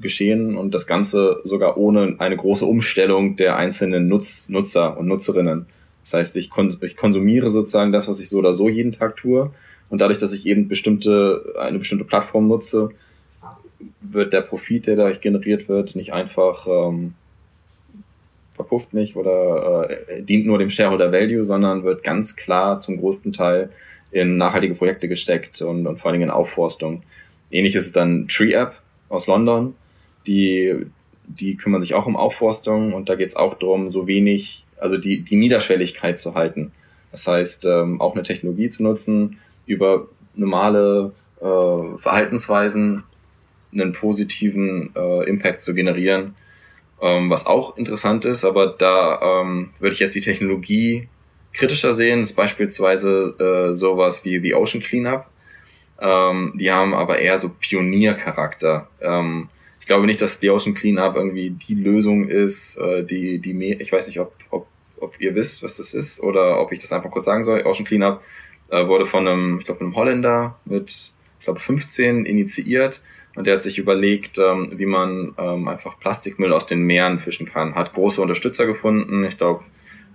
geschehen 0.00 0.56
und 0.56 0.74
das 0.74 0.86
Ganze 0.86 1.40
sogar 1.44 1.76
ohne 1.76 2.16
eine 2.18 2.36
große 2.36 2.66
Umstellung 2.66 3.36
der 3.36 3.56
einzelnen 3.56 4.08
Nutz, 4.08 4.48
Nutzer 4.48 4.98
und 4.98 5.06
Nutzerinnen. 5.06 5.66
Das 6.02 6.14
heißt, 6.14 6.36
ich, 6.36 6.50
kon 6.50 6.76
ich 6.80 6.96
konsumiere 6.96 7.50
sozusagen 7.50 7.92
das, 7.92 8.08
was 8.08 8.20
ich 8.20 8.28
so 8.28 8.38
oder 8.38 8.52
so 8.52 8.68
jeden 8.68 8.92
Tag 8.92 9.16
tue 9.16 9.50
und 9.88 10.00
dadurch, 10.00 10.18
dass 10.18 10.32
ich 10.32 10.46
eben 10.46 10.68
bestimmte, 10.68 11.54
eine 11.58 11.78
bestimmte 11.78 12.04
Plattform 12.04 12.48
nutze, 12.48 12.90
wird 14.00 14.32
der 14.32 14.40
Profit, 14.42 14.86
der 14.86 14.96
dadurch 14.96 15.20
generiert 15.20 15.68
wird, 15.68 15.94
nicht 15.94 16.12
einfach 16.12 16.66
ähm, 16.66 17.14
verpufft 18.54 18.92
nicht 18.94 19.16
oder 19.16 19.88
äh, 19.90 20.22
dient 20.22 20.46
nur 20.46 20.58
dem 20.58 20.70
Shareholder 20.70 21.12
Value, 21.12 21.44
sondern 21.44 21.84
wird 21.84 22.02
ganz 22.02 22.36
klar 22.36 22.78
zum 22.78 22.98
größten 22.98 23.32
Teil 23.32 23.70
in 24.10 24.36
nachhaltige 24.36 24.74
Projekte 24.74 25.08
gesteckt 25.08 25.62
und, 25.62 25.86
und 25.86 25.98
vor 25.98 26.06
allen 26.10 26.20
Dingen 26.20 26.30
in 26.30 26.34
Aufforstung. 26.34 27.02
Ähnlich 27.50 27.74
ist 27.74 27.86
es 27.86 27.92
dann 27.92 28.28
Tree 28.28 28.52
App 28.52 28.74
aus 29.12 29.26
London, 29.26 29.74
die, 30.26 30.86
die 31.26 31.56
kümmern 31.56 31.80
sich 31.80 31.94
auch 31.94 32.06
um 32.06 32.16
Aufforstung 32.16 32.92
und 32.92 33.08
da 33.08 33.14
geht 33.14 33.28
es 33.28 33.36
auch 33.36 33.54
darum, 33.54 33.90
so 33.90 34.06
wenig, 34.06 34.66
also 34.78 34.98
die, 34.98 35.20
die 35.20 35.36
Niederschwelligkeit 35.36 36.18
zu 36.18 36.34
halten. 36.34 36.72
Das 37.10 37.26
heißt, 37.26 37.66
ähm, 37.66 38.00
auch 38.00 38.14
eine 38.14 38.22
Technologie 38.22 38.70
zu 38.70 38.82
nutzen, 38.82 39.38
über 39.66 40.08
normale 40.34 41.12
äh, 41.40 41.98
Verhaltensweisen 41.98 43.04
einen 43.72 43.92
positiven 43.92 44.90
äh, 44.96 45.28
Impact 45.28 45.62
zu 45.62 45.74
generieren 45.74 46.34
ähm, 47.02 47.28
was 47.28 47.46
auch 47.46 47.76
interessant 47.76 48.24
ist, 48.24 48.44
aber 48.44 48.68
da 48.68 49.42
ähm, 49.42 49.70
würde 49.80 49.92
ich 49.92 50.00
jetzt 50.00 50.14
die 50.14 50.20
Technologie 50.20 51.08
kritischer 51.52 51.92
sehen, 51.92 52.20
ist 52.20 52.34
beispielsweise 52.34 53.34
äh, 53.68 53.72
sowas 53.72 54.24
wie 54.24 54.40
The 54.40 54.54
Ocean 54.54 54.82
Cleanup. 54.82 55.26
Ähm, 56.02 56.52
die 56.56 56.72
haben 56.72 56.94
aber 56.94 57.20
eher 57.20 57.38
so 57.38 57.48
Pioniercharakter. 57.48 58.88
Ähm, 59.00 59.48
ich 59.78 59.86
glaube 59.86 60.06
nicht, 60.06 60.20
dass 60.20 60.40
The 60.40 60.50
Ocean 60.50 60.74
Cleanup 60.74 61.14
irgendwie 61.14 61.50
die 61.50 61.74
Lösung 61.74 62.28
ist, 62.28 62.76
äh, 62.78 63.04
die, 63.04 63.38
die 63.38 63.54
mehr, 63.54 63.80
ich 63.80 63.92
weiß 63.92 64.08
nicht, 64.08 64.18
ob, 64.18 64.34
ob, 64.50 64.66
ob 64.98 65.20
ihr 65.20 65.34
wisst, 65.36 65.62
was 65.62 65.76
das 65.76 65.94
ist 65.94 66.20
oder 66.20 66.60
ob 66.60 66.72
ich 66.72 66.80
das 66.80 66.92
einfach 66.92 67.10
kurz 67.10 67.24
sagen 67.24 67.44
soll. 67.44 67.62
Ocean 67.64 67.84
Cleanup 67.84 68.20
äh, 68.70 68.86
wurde 68.86 69.06
von 69.06 69.28
einem, 69.28 69.58
ich 69.60 69.64
glaube, 69.64 69.80
einem 69.80 69.94
Holländer 69.94 70.58
mit, 70.64 70.90
ich 71.38 71.44
glaube, 71.44 71.60
15 71.60 72.26
initiiert 72.26 73.02
und 73.36 73.46
der 73.46 73.54
hat 73.54 73.62
sich 73.62 73.78
überlegt, 73.78 74.38
ähm, 74.38 74.72
wie 74.74 74.86
man 74.86 75.34
ähm, 75.38 75.68
einfach 75.68 75.98
Plastikmüll 76.00 76.52
aus 76.52 76.66
den 76.66 76.82
Meeren 76.82 77.20
fischen 77.20 77.46
kann. 77.46 77.76
Hat 77.76 77.94
große 77.94 78.20
Unterstützer 78.20 78.66
gefunden. 78.66 79.24
Ich 79.24 79.38
glaube, 79.38 79.62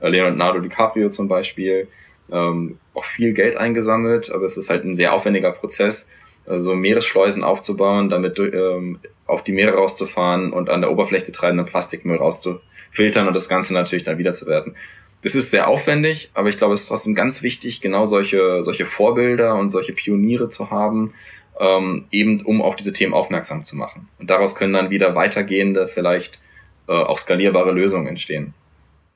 äh, 0.01 0.09
Leonardo 0.09 0.59
DiCaprio 0.59 1.09
zum 1.09 1.27
Beispiel. 1.27 1.87
Ähm, 2.31 2.77
auch 2.93 3.05
viel 3.05 3.33
Geld 3.33 3.57
eingesammelt, 3.57 4.31
aber 4.31 4.45
es 4.45 4.57
ist 4.57 4.69
halt 4.69 4.83
ein 4.83 4.93
sehr 4.93 5.13
aufwendiger 5.13 5.51
Prozess, 5.51 6.09
also 6.45 6.75
Meeresschleusen 6.75 7.43
aufzubauen, 7.43 8.09
damit 8.09 8.39
ähm, 8.39 8.99
auf 9.25 9.43
die 9.43 9.51
Meere 9.51 9.75
rauszufahren 9.75 10.53
und 10.53 10.69
an 10.69 10.81
der 10.81 10.91
Oberfläche 10.91 11.31
treibenden 11.31 11.65
Plastikmüll 11.65 12.17
rauszufiltern 12.17 13.27
und 13.27 13.35
das 13.35 13.49
Ganze 13.49 13.73
natürlich 13.73 14.03
dann 14.03 14.17
wiederzuwerten. 14.17 14.75
Das 15.23 15.35
ist 15.35 15.51
sehr 15.51 15.67
aufwendig, 15.67 16.29
aber 16.33 16.49
ich 16.49 16.57
glaube, 16.57 16.73
es 16.73 16.81
ist 16.81 16.87
trotzdem 16.87 17.15
ganz 17.15 17.43
wichtig, 17.43 17.81
genau 17.81 18.05
solche, 18.05 18.61
solche 18.61 18.85
Vorbilder 18.85 19.55
und 19.55 19.69
solche 19.69 19.93
Pioniere 19.93 20.49
zu 20.49 20.69
haben, 20.71 21.13
ähm, 21.59 22.05
eben 22.11 22.41
um 22.45 22.61
auf 22.61 22.75
diese 22.75 22.93
Themen 22.93 23.13
aufmerksam 23.13 23.63
zu 23.63 23.75
machen. 23.75 24.07
Und 24.19 24.29
daraus 24.29 24.55
können 24.55 24.73
dann 24.73 24.89
wieder 24.89 25.15
weitergehende, 25.15 25.87
vielleicht 25.87 26.39
äh, 26.87 26.93
auch 26.93 27.17
skalierbare 27.17 27.71
Lösungen 27.71 28.07
entstehen. 28.07 28.53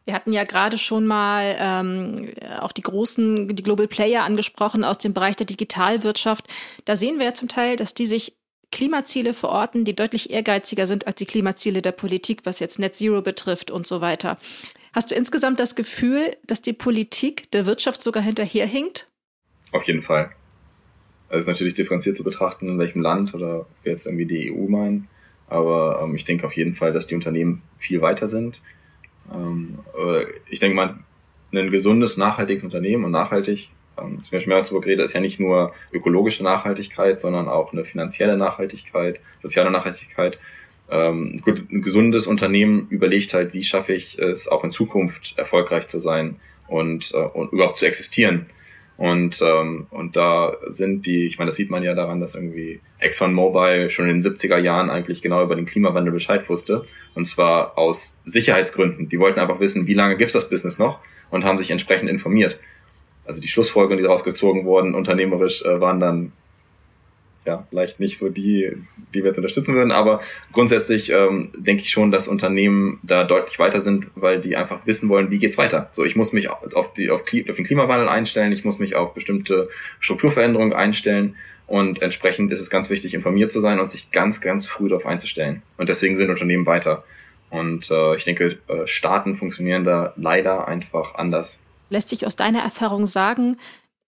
Wir 0.06 0.14
hatten 0.16 0.34
ja 0.34 0.44
gerade 0.44 0.78
schon 0.78 1.06
mal 1.06 1.56
ähm, 1.60 2.30
auch 2.60 2.72
die 2.72 2.82
großen, 2.82 3.56
die 3.56 3.64
Global 3.64 3.88
Player 3.88 4.24
angesprochen 4.24 4.84
aus 4.84 4.98
dem 4.98 5.14
Bereich 5.14 5.36
der 5.36 5.46
Digitalwirtschaft. 5.46 6.48
Da 6.86 6.96
sehen 6.96 7.20
wir 7.20 7.26
ja 7.26 7.34
zum 7.34 7.48
Teil, 7.48 7.76
dass 7.76 7.94
die 7.94 8.08
sich 8.08 8.34
Klimaziele 8.72 9.34
verorten, 9.34 9.86
die 9.86 9.96
deutlich 9.96 10.32
ehrgeiziger 10.32 10.88
sind 10.88 11.06
als 11.06 11.18
die 11.18 11.26
Klimaziele 11.26 11.82
der 11.82 11.92
Politik, 11.92 12.42
was 12.46 12.60
jetzt 12.60 12.80
Net 12.80 12.96
Zero 12.96 13.22
betrifft 13.22 13.70
und 13.70 13.86
so 13.86 14.02
weiter. 14.02 14.38
Hast 14.94 15.12
du 15.12 15.16
insgesamt 15.16 15.60
das 15.60 15.76
Gefühl, 15.76 16.36
dass 16.48 16.62
die 16.62 16.74
Politik 16.74 17.52
der 17.52 17.66
Wirtschaft 17.66 18.02
sogar 18.02 18.24
hinterherhinkt? 18.24 19.08
Auf 19.72 19.84
jeden 19.84 20.02
Fall. 20.02 20.32
Also 21.30 21.50
natürlich 21.50 21.76
differenziert 21.76 22.18
zu 22.18 22.24
betrachten, 22.24 22.68
in 22.68 22.80
welchem 22.80 23.02
Land 23.02 23.34
oder 23.34 23.68
jetzt 23.84 24.06
irgendwie 24.06 24.26
die 24.26 24.52
EU 24.52 24.68
meinen. 24.68 25.08
Aber 25.48 26.02
ähm, 26.04 26.16
ich 26.16 26.26
denke 26.26 26.46
auf 26.46 26.54
jeden 26.54 26.74
Fall, 26.74 26.92
dass 26.92 27.08
die 27.08 27.16
Unternehmen 27.16 27.62
viel 27.78 28.02
weiter 28.02 28.28
sind. 28.28 28.64
Ähm, 29.34 29.80
ich 30.50 30.60
denke 30.60 30.76
mal, 30.76 30.98
ein 31.54 31.72
gesundes, 31.72 32.18
nachhaltiges 32.18 32.64
Unternehmen 32.64 33.04
und 33.04 33.12
nachhaltig, 33.12 33.72
ähm, 33.98 34.24
zum 34.24 34.32
Beispiel 34.32 34.50
Meeresburg 34.50 34.86
rede, 34.86 35.04
ist 35.04 35.14
ja 35.14 35.22
nicht 35.22 35.40
nur 35.40 35.74
ökologische 35.92 36.44
Nachhaltigkeit, 36.44 37.20
sondern 37.20 37.48
auch 37.48 37.74
eine 37.74 37.84
finanzielle 37.84 38.38
Nachhaltigkeit, 38.38 39.20
soziale 39.42 39.72
Nachhaltigkeit. 39.72 40.40
Ähm, 40.90 41.42
gut, 41.42 41.70
ein 41.72 41.82
gesundes 41.82 42.28
Unternehmen 42.28 42.88
überlegt 42.90 43.34
halt, 43.34 43.54
wie 43.54 43.64
schaffe 43.64 43.94
ich 43.94 44.20
es 44.20 44.48
auch 44.48 44.64
in 44.64 44.72
Zukunft 44.72 45.38
erfolgreich 45.38 45.88
zu 45.88 46.00
sein 46.00 46.38
und, 46.68 47.12
äh, 47.14 47.18
und 47.18 47.52
überhaupt 47.54 47.78
zu 47.78 47.86
existieren. 47.86 48.46
Und, 48.98 49.42
ähm, 49.42 49.88
und 49.90 50.16
da 50.16 50.56
sind 50.68 51.06
die, 51.08 51.26
ich 51.26 51.40
meine, 51.40 51.50
das 51.50 51.56
sieht 51.56 51.72
man 51.72 51.82
ja 51.82 51.96
daran, 51.96 52.20
dass 52.20 52.36
irgendwie 52.36 52.82
ExxonMobil 53.00 53.90
schon 53.90 54.08
in 54.10 54.20
den 54.20 54.22
70er 54.22 54.58
Jahren 54.58 54.90
eigentlich 54.90 55.22
genau 55.22 55.44
über 55.44 55.56
den 55.56 55.66
Klimawandel 55.66 56.14
Bescheid 56.14 56.48
wusste. 56.50 56.86
Und 57.16 57.26
zwar 57.26 57.78
aus 57.78 58.22
Sicherheitsgründen. 58.26 59.10
Die 59.10 59.20
wollten 59.20 59.40
einfach 59.40 59.60
wissen, 59.60 59.88
wie 59.88 59.96
lange 59.96 60.18
gibt's 60.18 60.34
das 60.34 60.50
Business 60.50 60.78
noch 60.78 61.00
und 61.32 61.44
haben 61.46 61.58
sich 61.58 61.72
entsprechend 61.72 62.10
informiert. 62.10 62.60
Also 63.26 63.42
die 63.42 63.48
Schlussfolgerungen, 63.48 63.98
die 63.98 64.04
daraus 64.04 64.24
gezogen 64.24 64.66
wurden, 64.66 64.94
unternehmerisch, 64.94 65.64
äh, 65.64 65.80
waren 65.82 66.00
dann 66.00 66.32
ja, 67.46 67.66
vielleicht 67.70 68.00
nicht 68.00 68.18
so 68.18 68.30
die, 68.30 68.72
die 69.14 69.20
wir 69.20 69.28
jetzt 69.28 69.38
unterstützen 69.38 69.76
würden, 69.76 69.92
aber 69.92 70.22
grundsätzlich 70.52 71.12
ähm, 71.12 71.52
denke 71.58 71.84
ich 71.84 71.90
schon, 71.90 72.12
dass 72.12 72.28
Unternehmen 72.28 73.00
da 73.04 73.24
deutlich 73.24 73.58
weiter 73.58 73.80
sind, 73.80 74.08
weil 74.16 74.40
die 74.40 74.56
einfach 74.56 74.86
wissen 74.86 75.10
wollen, 75.10 75.32
wie 75.32 75.40
geht's 75.40 75.58
weiter. 75.58 75.90
So, 75.92 76.04
ich 76.04 76.16
muss 76.16 76.34
mich 76.34 76.50
auf, 76.50 76.94
die, 76.94 77.10
auf, 77.10 77.22
auf 77.22 77.56
den 77.56 77.66
Klimawandel 77.66 78.10
einstellen, 78.10 78.52
ich 78.52 78.64
muss 78.64 78.80
mich 78.80 78.96
auf 78.96 79.14
bestimmte 79.14 79.70
Strukturveränderungen 80.00 80.74
einstellen 80.74 81.36
und 81.72 82.02
entsprechend 82.02 82.52
ist 82.52 82.60
es 82.60 82.70
ganz 82.70 82.90
wichtig, 82.90 83.14
informiert 83.14 83.52
zu 83.52 83.60
sein 83.60 83.80
und 83.80 83.90
sich 83.90 84.12
ganz, 84.12 84.42
ganz 84.42 84.68
früh 84.68 84.90
darauf 84.90 85.06
einzustellen. 85.06 85.64
Und 85.78 85.88
deswegen 85.88 86.18
sind 86.18 86.30
Unternehmen 86.30 86.66
weiter. 86.66 87.06
Und 87.50 87.90
äh, 87.90 88.16
ich 88.18 88.26
denke, 88.26 88.58
äh, 88.68 88.86
Staaten 88.86 89.38
funktionieren 89.38 89.86
da 89.86 90.14
leider 90.18 90.68
einfach 90.68 91.16
anders. 91.16 91.62
Lässt 91.90 92.10
sich 92.10 92.28
aus 92.28 92.36
deiner 92.36 92.60
Erfahrung 92.60 93.08
sagen, 93.08 93.58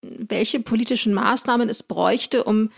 welche 0.02 0.60
politischen 0.60 1.14
Maßnahmen 1.14 1.70
es 1.70 1.84
bräuchte, 1.84 2.44
um 2.44 2.70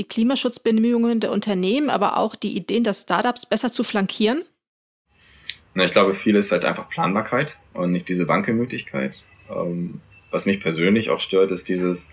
die 0.00 0.08
Klimaschutzbemühungen 0.08 1.20
der 1.20 1.30
Unternehmen, 1.30 1.90
aber 1.90 2.16
auch 2.16 2.34
die 2.34 2.56
Ideen 2.56 2.82
der 2.82 2.94
Startups 2.94 3.46
besser 3.46 3.70
zu 3.70 3.84
flankieren? 3.84 4.42
Na, 5.74 5.84
ich 5.84 5.92
glaube, 5.92 6.14
viel 6.14 6.34
ist 6.34 6.50
halt 6.50 6.64
einfach 6.64 6.88
Planbarkeit 6.88 7.58
und 7.74 7.92
nicht 7.92 8.08
diese 8.08 8.26
Wankelmöglichkeit. 8.26 9.26
Ähm, 9.48 10.00
was 10.30 10.46
mich 10.46 10.58
persönlich 10.58 11.10
auch 11.10 11.20
stört, 11.20 11.52
ist 11.52 11.68
dieses 11.68 12.10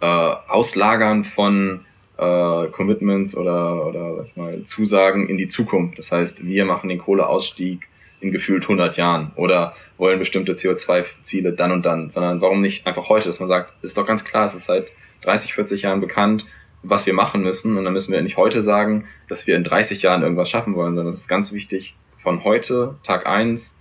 äh, 0.00 0.06
Auslagern 0.06 1.24
von 1.24 1.84
äh, 2.16 2.66
Commitments 2.68 3.36
oder, 3.36 3.86
oder 3.86 4.16
sag 4.16 4.26
ich 4.26 4.36
mal, 4.36 4.62
Zusagen 4.64 5.28
in 5.28 5.36
die 5.36 5.46
Zukunft. 5.46 5.98
Das 5.98 6.10
heißt, 6.10 6.46
wir 6.46 6.64
machen 6.64 6.88
den 6.88 6.98
Kohleausstieg 6.98 7.86
in 8.20 8.32
gefühlt 8.32 8.62
100 8.62 8.96
Jahren 8.96 9.32
oder 9.36 9.74
wollen 9.98 10.18
bestimmte 10.18 10.54
CO2-Ziele 10.54 11.52
dann 11.52 11.70
und 11.70 11.84
dann, 11.84 12.08
sondern 12.08 12.40
warum 12.40 12.60
nicht 12.60 12.86
einfach 12.86 13.10
heute, 13.10 13.28
dass 13.28 13.40
man 13.40 13.48
sagt, 13.48 13.72
ist 13.82 13.98
doch 13.98 14.06
ganz 14.06 14.24
klar, 14.24 14.46
es 14.46 14.54
ist 14.54 14.64
seit 14.64 14.90
30, 15.20 15.52
40 15.52 15.82
Jahren 15.82 16.00
bekannt, 16.00 16.46
was 16.88 17.06
wir 17.06 17.14
machen 17.14 17.42
müssen. 17.42 17.76
Und 17.76 17.84
dann 17.84 17.92
müssen 17.92 18.12
wir 18.12 18.22
nicht 18.22 18.36
heute 18.36 18.62
sagen, 18.62 19.06
dass 19.28 19.46
wir 19.46 19.56
in 19.56 19.64
30 19.64 20.02
Jahren 20.02 20.22
irgendwas 20.22 20.50
schaffen 20.50 20.74
wollen, 20.74 20.94
sondern 20.96 21.12
es 21.12 21.20
ist 21.20 21.28
ganz 21.28 21.52
wichtig 21.52 21.96
von 22.22 22.44
heute, 22.44 22.96
Tag 23.02 23.26
eins. 23.26 23.76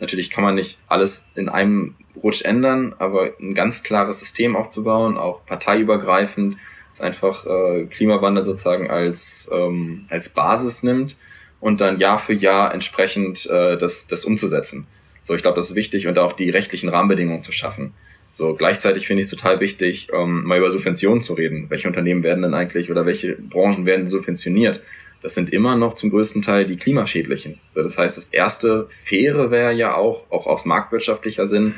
Natürlich 0.00 0.30
kann 0.30 0.44
man 0.44 0.54
nicht 0.54 0.80
alles 0.88 1.30
in 1.34 1.48
einem 1.48 1.94
Rutsch 2.20 2.42
ändern, 2.44 2.94
aber 2.98 3.30
ein 3.40 3.54
ganz 3.54 3.82
klares 3.82 4.20
System 4.20 4.56
aufzubauen, 4.56 5.16
auch 5.16 5.44
parteiübergreifend, 5.46 6.56
einfach 6.98 7.46
äh, 7.46 7.84
Klimawandel 7.86 8.44
sozusagen 8.44 8.90
als, 8.90 9.50
ähm, 9.52 10.06
als 10.10 10.28
Basis 10.28 10.82
nimmt 10.82 11.16
und 11.60 11.80
dann 11.80 11.98
Jahr 11.98 12.18
für 12.18 12.34
Jahr 12.34 12.74
entsprechend 12.74 13.48
äh, 13.48 13.76
das, 13.76 14.08
das 14.08 14.24
umzusetzen. 14.24 14.86
So, 15.20 15.34
ich 15.34 15.42
glaube, 15.42 15.56
das 15.56 15.70
ist 15.70 15.76
wichtig 15.76 16.08
und 16.08 16.18
auch 16.18 16.32
die 16.32 16.50
rechtlichen 16.50 16.88
Rahmenbedingungen 16.88 17.42
zu 17.42 17.52
schaffen. 17.52 17.94
So, 18.32 18.54
gleichzeitig 18.54 19.06
finde 19.06 19.20
ich 19.20 19.26
es 19.26 19.30
total 19.30 19.60
wichtig, 19.60 20.08
ähm, 20.12 20.44
mal 20.44 20.58
über 20.58 20.70
Subventionen 20.70 21.20
zu 21.20 21.34
reden. 21.34 21.66
Welche 21.68 21.86
Unternehmen 21.86 22.22
werden 22.22 22.42
denn 22.42 22.54
eigentlich 22.54 22.90
oder 22.90 23.04
welche 23.04 23.34
Branchen 23.34 23.84
werden 23.84 24.06
subventioniert? 24.06 24.82
Das 25.22 25.34
sind 25.34 25.52
immer 25.52 25.76
noch 25.76 25.92
zum 25.94 26.10
größten 26.10 26.42
Teil 26.42 26.66
die 26.66 26.76
klimaschädlichen. 26.76 27.60
So, 27.72 27.82
das 27.82 27.98
heißt, 27.98 28.16
das 28.16 28.28
erste 28.28 28.88
faire 28.88 29.50
wäre 29.50 29.72
ja 29.72 29.94
auch, 29.94 30.30
auch 30.30 30.46
aus 30.46 30.64
marktwirtschaftlicher 30.64 31.46
Sinn, 31.46 31.74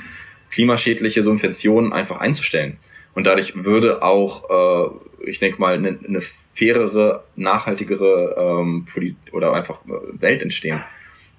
klimaschädliche 0.51 1.23
Subventionen 1.23 1.93
einfach 1.93 2.21
einzustellen. 2.21 2.79
Und 3.14 3.27
dadurch 3.27 3.64
würde 3.64 4.03
auch, 4.03 4.90
äh, 5.23 5.29
ich 5.29 5.40
denke 5.40 5.61
mal, 5.61 5.75
eine, 5.75 5.99
eine 6.07 6.21
fairere, 6.21 7.25
nachhaltigere 7.37 8.61
ähm, 8.62 8.87
oder 9.33 9.53
einfach 9.53 9.85
äh, 9.87 10.21
Welt 10.21 10.43
entstehen. 10.43 10.83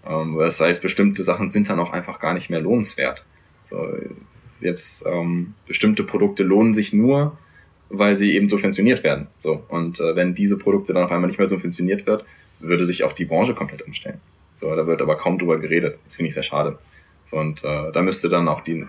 Ähm, 0.05 0.37
das 0.37 0.59
heißt, 0.59 0.81
bestimmte 0.81 1.23
Sachen 1.23 1.49
sind 1.49 1.69
dann 1.69 1.79
auch 1.79 1.93
einfach 1.93 2.19
gar 2.19 2.33
nicht 2.33 2.49
mehr 2.49 2.61
lohnenswert. 2.61 3.25
So, 3.65 3.87
jetzt 4.61 5.05
ähm, 5.07 5.53
bestimmte 5.67 6.03
Produkte 6.03 6.43
lohnen 6.43 6.73
sich 6.73 6.93
nur, 6.93 7.37
weil 7.89 8.15
sie 8.15 8.35
eben 8.35 8.47
subventioniert 8.47 9.03
werden. 9.03 9.27
So 9.37 9.63
und 9.67 9.99
äh, 9.99 10.15
wenn 10.15 10.33
diese 10.33 10.57
Produkte 10.57 10.93
dann 10.93 11.03
auf 11.03 11.11
einmal 11.11 11.27
nicht 11.27 11.39
mehr 11.39 11.49
subventioniert 11.49 12.05
wird, 12.05 12.25
würde 12.59 12.83
sich 12.83 13.03
auch 13.03 13.13
die 13.13 13.25
Branche 13.25 13.53
komplett 13.53 13.81
umstellen. 13.81 14.21
So, 14.53 14.73
da 14.75 14.87
wird 14.87 15.01
aber 15.01 15.17
kaum 15.17 15.37
drüber 15.37 15.59
geredet. 15.59 15.97
Das 16.05 16.15
finde 16.15 16.29
ich 16.29 16.33
sehr 16.33 16.43
schade. 16.43 16.77
So, 17.25 17.37
und 17.37 17.63
äh, 17.63 17.91
da 17.91 18.01
müsste 18.01 18.29
dann 18.29 18.47
auch 18.47 18.61
die 18.61 18.85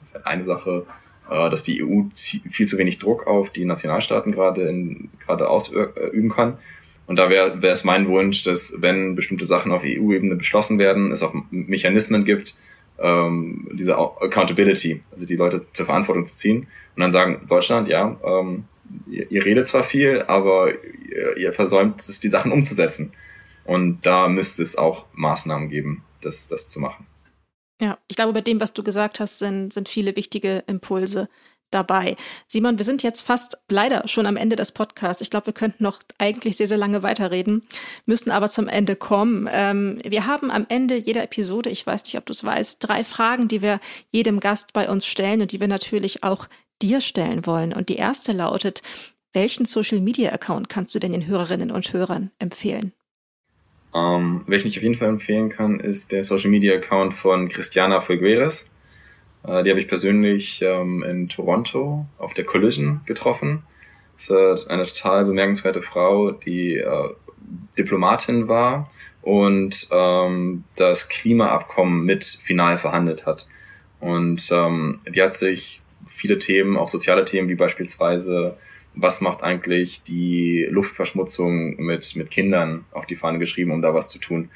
das 0.00 0.10
ist 0.10 0.14
halt 0.14 0.26
eine 0.26 0.44
Sache, 0.44 0.86
äh, 1.30 1.50
dass 1.50 1.62
die 1.62 1.84
EU 1.84 2.04
viel 2.12 2.66
zu 2.66 2.78
wenig 2.78 2.98
Druck 2.98 3.26
auf 3.26 3.50
die 3.50 3.64
Nationalstaaten 3.64 4.32
gerade 4.32 4.96
gerade 5.26 5.48
ausüben 5.48 6.30
kann. 6.30 6.58
Und 7.06 7.18
da 7.18 7.28
wäre 7.28 7.58
es 7.62 7.84
mein 7.84 8.06
Wunsch, 8.06 8.44
dass 8.44 8.76
wenn 8.80 9.16
bestimmte 9.16 9.44
Sachen 9.44 9.72
auf 9.72 9.82
EU-Ebene 9.84 10.36
beschlossen 10.36 10.78
werden, 10.78 11.10
es 11.10 11.24
auch 11.24 11.34
Mechanismen 11.50 12.24
gibt, 12.24 12.54
ähm, 13.00 13.68
diese 13.72 13.96
Accountability, 13.96 15.02
also 15.10 15.26
die 15.26 15.36
Leute 15.36 15.66
zur 15.72 15.86
Verantwortung 15.86 16.26
zu 16.26 16.36
ziehen 16.36 16.66
und 16.96 17.00
dann 17.00 17.12
sagen, 17.12 17.46
Deutschland, 17.48 17.88
ja, 17.88 18.16
ähm, 18.24 18.64
ihr, 19.08 19.30
ihr 19.30 19.44
redet 19.44 19.66
zwar 19.66 19.82
viel, 19.82 20.22
aber 20.22 20.72
ihr, 20.72 21.36
ihr 21.36 21.52
versäumt 21.52 22.00
es, 22.00 22.20
die 22.20 22.28
Sachen 22.28 22.52
umzusetzen. 22.52 23.12
Und 23.64 24.00
da 24.02 24.28
müsste 24.28 24.62
es 24.62 24.76
auch 24.76 25.06
Maßnahmen 25.12 25.68
geben, 25.68 26.04
das, 26.22 26.48
das 26.48 26.66
zu 26.68 26.80
machen. 26.80 27.06
Ja, 27.80 27.98
ich 28.08 28.16
glaube, 28.16 28.32
bei 28.32 28.40
dem, 28.42 28.60
was 28.60 28.74
du 28.74 28.82
gesagt 28.82 29.20
hast, 29.20 29.38
sind, 29.38 29.72
sind 29.72 29.88
viele 29.88 30.14
wichtige 30.16 30.64
Impulse 30.66 31.28
dabei. 31.70 32.16
Simon, 32.46 32.78
wir 32.78 32.84
sind 32.84 33.02
jetzt 33.02 33.22
fast 33.22 33.58
leider 33.68 34.06
schon 34.08 34.26
am 34.26 34.36
Ende 34.36 34.56
des 34.56 34.72
Podcasts. 34.72 35.22
Ich 35.22 35.30
glaube, 35.30 35.46
wir 35.46 35.52
könnten 35.52 35.82
noch 35.82 36.00
eigentlich 36.18 36.56
sehr, 36.56 36.66
sehr 36.66 36.78
lange 36.78 37.02
weiterreden, 37.02 37.62
müssen 38.06 38.30
aber 38.30 38.48
zum 38.48 38.68
Ende 38.68 38.96
kommen. 38.96 39.48
Ähm, 39.52 39.98
wir 40.04 40.26
haben 40.26 40.50
am 40.50 40.66
Ende 40.68 40.96
jeder 40.96 41.22
Episode, 41.22 41.70
ich 41.70 41.86
weiß 41.86 42.04
nicht, 42.04 42.16
ob 42.16 42.26
du 42.26 42.32
es 42.32 42.44
weißt, 42.44 42.78
drei 42.80 43.04
Fragen, 43.04 43.48
die 43.48 43.62
wir 43.62 43.80
jedem 44.10 44.40
Gast 44.40 44.72
bei 44.72 44.88
uns 44.88 45.06
stellen 45.06 45.40
und 45.40 45.52
die 45.52 45.60
wir 45.60 45.68
natürlich 45.68 46.22
auch 46.22 46.48
dir 46.82 47.00
stellen 47.00 47.46
wollen. 47.46 47.72
Und 47.72 47.88
die 47.88 47.96
erste 47.96 48.32
lautet, 48.32 48.82
welchen 49.32 49.64
Social-Media-Account 49.64 50.68
kannst 50.68 50.94
du 50.94 50.98
denn 50.98 51.12
den 51.12 51.26
Hörerinnen 51.26 51.70
und 51.70 51.92
Hörern 51.92 52.30
empfehlen? 52.38 52.92
Ähm, 53.94 54.44
welchen 54.46 54.68
ich 54.68 54.76
auf 54.76 54.82
jeden 54.82 54.94
Fall 54.94 55.08
empfehlen 55.08 55.48
kann, 55.48 55.80
ist 55.80 56.12
der 56.12 56.24
Social 56.24 56.50
Media 56.50 56.74
Account 56.74 57.14
von 57.14 57.48
Christiana 57.48 58.00
Folgueres. 58.00 58.70
Äh, 59.46 59.62
die 59.62 59.70
habe 59.70 59.80
ich 59.80 59.88
persönlich 59.88 60.62
ähm, 60.62 61.02
in 61.02 61.28
Toronto 61.28 62.06
auf 62.18 62.34
der 62.34 62.44
Collision 62.44 63.00
getroffen. 63.06 63.62
Das 64.16 64.28
ist 64.62 64.68
eine 64.68 64.84
total 64.84 65.24
bemerkenswerte 65.24 65.80
Frau, 65.80 66.30
die 66.30 66.76
äh, 66.76 67.08
Diplomatin 67.78 68.48
war 68.48 68.90
und 69.22 69.88
ähm, 69.90 70.64
das 70.76 71.08
Klimaabkommen 71.08 72.04
mit 72.04 72.24
final 72.24 72.78
verhandelt 72.78 73.26
hat. 73.26 73.46
Und 73.98 74.50
ähm, 74.50 75.00
die 75.08 75.22
hat 75.22 75.34
sich 75.34 75.82
viele 76.08 76.38
Themen, 76.38 76.76
auch 76.76 76.88
soziale 76.88 77.24
Themen, 77.24 77.48
wie 77.48 77.54
beispielsweise, 77.54 78.56
was 78.94 79.20
macht 79.20 79.42
eigentlich 79.42 80.02
die 80.02 80.66
Luftverschmutzung 80.70 81.76
mit, 81.76 82.16
mit 82.16 82.30
Kindern 82.30 82.84
auf 82.92 83.06
die 83.06 83.16
Fahne 83.16 83.38
geschrieben, 83.38 83.70
um 83.70 83.82
da 83.82 83.94
was 83.94 84.10
zu 84.10 84.18
tun. 84.18 84.50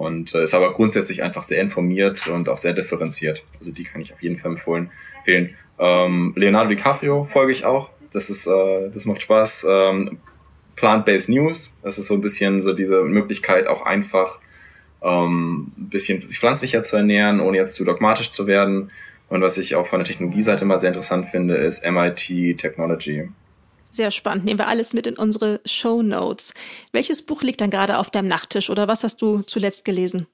Und 0.00 0.34
äh, 0.34 0.44
ist 0.44 0.54
aber 0.54 0.72
grundsätzlich 0.72 1.22
einfach 1.22 1.42
sehr 1.42 1.60
informiert 1.60 2.26
und 2.28 2.48
auch 2.48 2.56
sehr 2.56 2.72
differenziert. 2.72 3.44
Also 3.58 3.70
die 3.70 3.84
kann 3.84 4.00
ich 4.00 4.14
auf 4.14 4.22
jeden 4.22 4.38
Fall 4.38 4.52
empfehlen. 4.52 4.90
empfehlen. 5.18 5.54
Ähm, 5.78 6.32
Leonardo 6.36 6.70
DiCaprio 6.70 7.24
folge 7.24 7.52
ich 7.52 7.66
auch. 7.66 7.90
Das 8.10 8.30
ist, 8.30 8.46
äh, 8.46 8.88
das 8.90 9.04
macht 9.04 9.20
Spaß. 9.20 9.66
Ähm, 9.68 10.18
Plant-Based 10.76 11.28
News, 11.28 11.76
das 11.82 11.98
ist 11.98 12.06
so 12.06 12.14
ein 12.14 12.22
bisschen 12.22 12.62
so 12.62 12.72
diese 12.72 13.02
Möglichkeit, 13.04 13.66
auch 13.66 13.84
einfach 13.84 14.40
ähm, 15.02 15.72
ein 15.76 15.90
bisschen 15.90 16.22
sich 16.22 16.38
pflanzlicher 16.38 16.80
zu 16.80 16.96
ernähren, 16.96 17.40
ohne 17.40 17.58
jetzt 17.58 17.74
zu 17.74 17.84
dogmatisch 17.84 18.30
zu 18.30 18.46
werden. 18.46 18.90
Und 19.28 19.42
was 19.42 19.58
ich 19.58 19.74
auch 19.74 19.86
von 19.86 19.98
der 19.98 20.06
Technologieseite 20.06 20.64
immer 20.64 20.78
sehr 20.78 20.88
interessant 20.88 21.28
finde, 21.28 21.56
ist 21.56 21.84
MIT 21.84 22.56
Technology. 22.56 23.28
Sehr 23.90 24.10
spannend. 24.10 24.44
Nehmen 24.44 24.58
wir 24.58 24.68
alles 24.68 24.94
mit 24.94 25.06
in 25.06 25.16
unsere 25.16 25.60
Show 25.64 26.02
Notes. 26.02 26.54
Welches 26.92 27.22
Buch 27.22 27.42
liegt 27.42 27.60
dann 27.60 27.70
gerade 27.70 27.98
auf 27.98 28.10
deinem 28.10 28.28
Nachttisch 28.28 28.70
oder 28.70 28.86
was 28.86 29.02
hast 29.02 29.20
du 29.20 29.42
zuletzt 29.42 29.84
gelesen? 29.84 30.26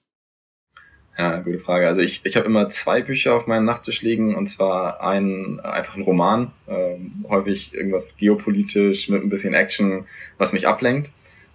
Ja, 1.18 1.38
gute 1.38 1.58
Frage. 1.58 1.86
Also 1.86 2.02
ich, 2.02 2.20
ich 2.24 2.36
habe 2.36 2.44
immer 2.44 2.68
zwei 2.68 3.00
Bücher 3.00 3.34
auf 3.34 3.46
meinem 3.46 3.64
Nachttisch 3.64 4.02
liegen 4.02 4.34
und 4.34 4.46
zwar 4.46 5.00
ein 5.00 5.60
einfach 5.60 5.96
ein 5.96 6.02
Roman, 6.02 6.52
ähm, 6.68 7.24
häufig 7.28 7.72
irgendwas 7.72 8.14
geopolitisch 8.18 9.08
mit 9.08 9.22
ein 9.22 9.30
bisschen 9.30 9.54
Action, 9.54 10.06
was 10.36 10.52
mich 10.52 10.68
ablenkt. 10.68 11.12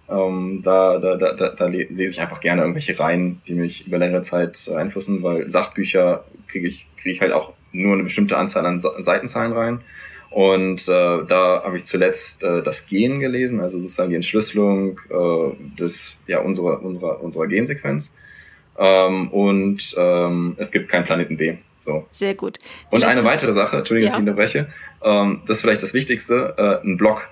Ähm, 0.08 0.62
da, 0.64 0.98
da, 0.98 1.16
da, 1.16 1.32
da 1.32 1.66
lese 1.66 2.12
ich 2.12 2.20
einfach 2.20 2.40
gerne 2.40 2.62
irgendwelche 2.62 2.98
Reihen, 2.98 3.40
die 3.46 3.54
mich 3.54 3.86
über 3.86 3.98
längere 3.98 4.22
Zeit 4.22 4.68
einflussen, 4.74 5.22
weil 5.22 5.48
Sachbücher 5.48 6.24
kriege 6.48 6.66
ich, 6.66 6.88
kriege 6.96 7.14
ich 7.14 7.20
halt 7.20 7.32
auch 7.32 7.52
nur 7.70 7.94
eine 7.94 8.02
bestimmte 8.02 8.36
Anzahl 8.36 8.66
an 8.66 8.80
Seitenzahlen 8.80 9.52
rein. 9.52 9.80
Und 10.32 10.88
äh, 10.88 11.24
da 11.26 11.62
habe 11.62 11.76
ich 11.76 11.84
zuletzt 11.84 12.42
äh, 12.42 12.62
das 12.62 12.86
Gen 12.86 13.20
gelesen, 13.20 13.60
also 13.60 13.78
sozusagen 13.78 14.10
die 14.10 14.16
Entschlüsselung 14.16 14.98
äh, 15.10 15.76
des, 15.78 16.16
ja, 16.26 16.40
unserer, 16.40 16.82
unserer, 16.82 17.22
unserer 17.22 17.46
Gensequenz. 17.46 18.16
Ähm, 18.78 19.30
und 19.30 19.94
ähm, 19.98 20.54
es 20.56 20.70
gibt 20.70 20.88
keinen 20.88 21.04
Planeten 21.04 21.36
B. 21.36 21.56
So. 21.78 22.06
Sehr 22.10 22.34
gut. 22.34 22.58
Die 22.90 22.96
und 22.96 23.04
eine 23.04 23.24
weitere 23.24 23.52
Sache, 23.52 23.76
Entschuldigung, 23.76 24.06
ja. 24.06 24.12
dass 24.12 24.22
ich 24.22 24.28
unterbreche, 24.28 24.68
ähm, 25.02 25.42
das 25.46 25.56
ist 25.56 25.62
vielleicht 25.62 25.82
das 25.82 25.92
Wichtigste, 25.92 26.54
äh, 26.56 26.86
ein 26.86 26.96
Block. 26.96 27.28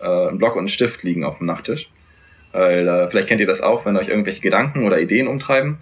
Äh, 0.00 0.28
ein 0.28 0.36
Block 0.38 0.56
und 0.56 0.64
ein 0.64 0.68
Stift 0.68 1.02
liegen 1.04 1.24
auf 1.24 1.38
dem 1.38 1.46
Nachttisch. 1.46 1.90
Weil 2.52 2.86
äh, 2.86 3.08
vielleicht 3.08 3.28
kennt 3.28 3.40
ihr 3.40 3.46
das 3.46 3.62
auch, 3.62 3.86
wenn 3.86 3.96
euch 3.96 4.08
irgendwelche 4.08 4.40
Gedanken 4.40 4.84
oder 4.84 5.00
Ideen 5.00 5.28
umtreiben, 5.28 5.78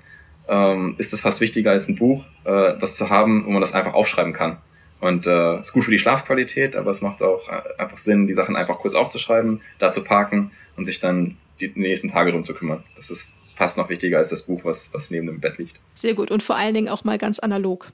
ähm, 0.49 0.95
ist 0.99 1.13
es 1.13 1.21
fast 1.21 1.41
wichtiger 1.41 1.73
als 1.73 1.89
ein 1.89 1.97
Buch, 1.97 2.25
äh, 2.45 2.75
was 2.79 2.97
zu 2.97 3.11
haben, 3.11 3.47
wo 3.47 3.51
man 3.51 3.61
das 3.61 3.75
einfach 3.75 3.95
aufschreiben 3.95 4.33
kann. 4.33 4.59
Und 5.01 5.27
äh, 5.27 5.61
ist 5.61 5.73
gut 5.73 5.85
für 5.85 5.91
die 5.91 5.99
Schlafqualität, 5.99 6.75
aber 6.75 6.91
es 6.91 7.03
macht 7.03 7.23
auch 7.23 7.49
äh, 7.49 7.63
einfach 7.79 7.99
Sinn, 7.99 8.27
die 8.27 8.33
Sachen 8.33 8.57
einfach 8.57 8.79
kurz 8.79 8.95
aufzuschreiben, 8.95 9.61
da 9.79 9.93
zu 9.93 10.03
parken 10.03 10.53
und 10.77 10.85
sich 10.85 11.01
dann 11.01 11.37
die 11.61 11.71
nächsten 11.75 12.09
Tage 12.09 12.33
drum 12.33 12.45
zu 12.45 12.55
kümmern. 12.55 12.83
Das 12.97 13.11
ist 13.11 13.35
fast 13.55 13.79
noch 13.79 13.89
wichtiger 13.89 14.19
als 14.19 14.31
das 14.31 14.43
Buch, 14.43 14.61
was, 14.65 14.93
was 14.95 15.11
neben 15.11 15.27
dem 15.27 15.41
Bett 15.41 15.59
liegt. 15.59 15.81
Sehr 15.95 16.15
gut. 16.15 16.31
Und 16.31 16.43
vor 16.43 16.57
allen 16.57 16.75
Dingen 16.75 16.89
auch 16.89 17.05
mal 17.05 17.19
ganz 17.19 17.39
analog. 17.39 17.93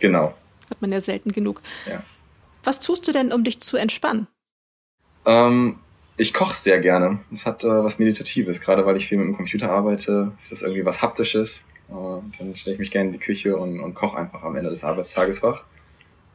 Genau. 0.00 0.34
Hat 0.70 0.80
man 0.80 0.92
ja 0.92 1.00
selten 1.00 1.32
genug. 1.32 1.62
Ja. 1.86 2.02
Was 2.64 2.80
tust 2.80 3.06
du 3.08 3.12
denn, 3.12 3.32
um 3.32 3.44
dich 3.44 3.60
zu 3.60 3.76
entspannen? 3.76 4.26
Ähm, 5.26 5.78
ich 6.16 6.32
koche 6.32 6.56
sehr 6.56 6.80
gerne. 6.80 7.20
Das 7.30 7.46
hat 7.46 7.64
äh, 7.64 7.68
was 7.68 7.98
Meditatives. 7.98 8.60
Gerade 8.60 8.86
weil 8.86 8.96
ich 8.96 9.06
viel 9.06 9.18
mit 9.18 9.26
dem 9.26 9.36
Computer 9.36 9.70
arbeite, 9.70 10.32
ist 10.38 10.52
das 10.52 10.62
irgendwie 10.62 10.84
was 10.84 11.02
Haptisches. 11.02 11.68
Äh, 11.88 11.92
dann 12.38 12.56
stelle 12.56 12.74
ich 12.74 12.80
mich 12.80 12.90
gerne 12.90 13.08
in 13.08 13.12
die 13.12 13.18
Küche 13.18 13.56
und, 13.56 13.80
und 13.80 13.94
koche 13.94 14.18
einfach 14.18 14.42
am 14.42 14.56
Ende 14.56 14.70
des 14.70 14.84
Arbeitstages 14.84 15.42
wach. 15.42 15.64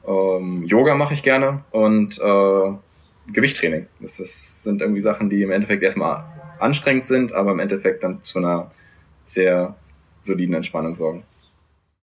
Ähm, 0.07 0.63
Yoga 0.63 0.95
mache 0.95 1.13
ich 1.13 1.23
gerne 1.23 1.63
und 1.71 2.19
äh, 2.19 3.31
Gewichttraining. 3.31 3.87
Das 3.99 4.19
ist, 4.19 4.63
sind 4.63 4.81
irgendwie 4.81 5.01
Sachen, 5.01 5.29
die 5.29 5.41
im 5.41 5.51
Endeffekt 5.51 5.83
erstmal 5.83 6.25
anstrengend 6.59 7.05
sind, 7.05 7.33
aber 7.33 7.51
im 7.51 7.59
Endeffekt 7.59 8.03
dann 8.03 8.21
zu 8.21 8.39
einer 8.39 8.71
sehr 9.25 9.75
soliden 10.19 10.55
Entspannung 10.55 10.95
sorgen. 10.95 11.23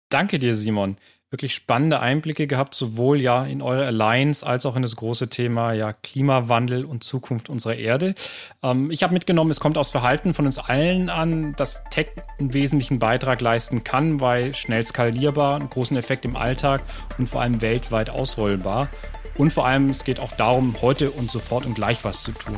Danke 0.09 0.39
dir, 0.39 0.55
Simon. 0.55 0.97
Wirklich 1.33 1.55
spannende 1.55 1.99
Einblicke 1.99 2.45
gehabt, 2.45 2.75
sowohl 2.75 3.19
ja 3.19 3.43
in 3.43 3.63
eure 3.63 3.87
Alliance 3.87 4.45
als 4.45 4.67
auch 4.67 4.75
in 4.75 4.83
das 4.83 4.95
große 4.95 5.29
Thema 5.29 5.73
ja 5.73 5.91
Klimawandel 5.91 6.85
und 6.85 7.03
Zukunft 7.03 7.49
unserer 7.49 7.73
Erde. 7.73 8.13
Ähm, 8.61 8.91
ich 8.91 9.01
habe 9.01 9.15
mitgenommen, 9.15 9.49
es 9.49 9.59
kommt 9.59 9.79
aus 9.79 9.89
Verhalten 9.89 10.35
von 10.35 10.45
uns 10.45 10.59
allen 10.59 11.09
an, 11.09 11.55
dass 11.55 11.83
Tech 11.89 12.09
einen 12.37 12.53
wesentlichen 12.53 12.99
Beitrag 12.99 13.41
leisten 13.41 13.83
kann, 13.83 14.19
weil 14.19 14.53
schnell 14.53 14.83
skalierbar, 14.83 15.55
einen 15.55 15.71
großen 15.71 15.97
Effekt 15.97 16.23
im 16.23 16.35
Alltag 16.35 16.83
und 17.17 17.27
vor 17.27 17.41
allem 17.41 17.61
weltweit 17.61 18.11
ausrollbar. 18.11 18.89
Und 19.35 19.51
vor 19.51 19.65
allem, 19.65 19.89
es 19.89 20.03
geht 20.03 20.19
auch 20.19 20.33
darum, 20.33 20.79
heute 20.83 21.09
und 21.09 21.31
sofort 21.31 21.65
und 21.65 21.73
gleich 21.73 22.03
was 22.03 22.21
zu 22.21 22.31
tun. 22.31 22.57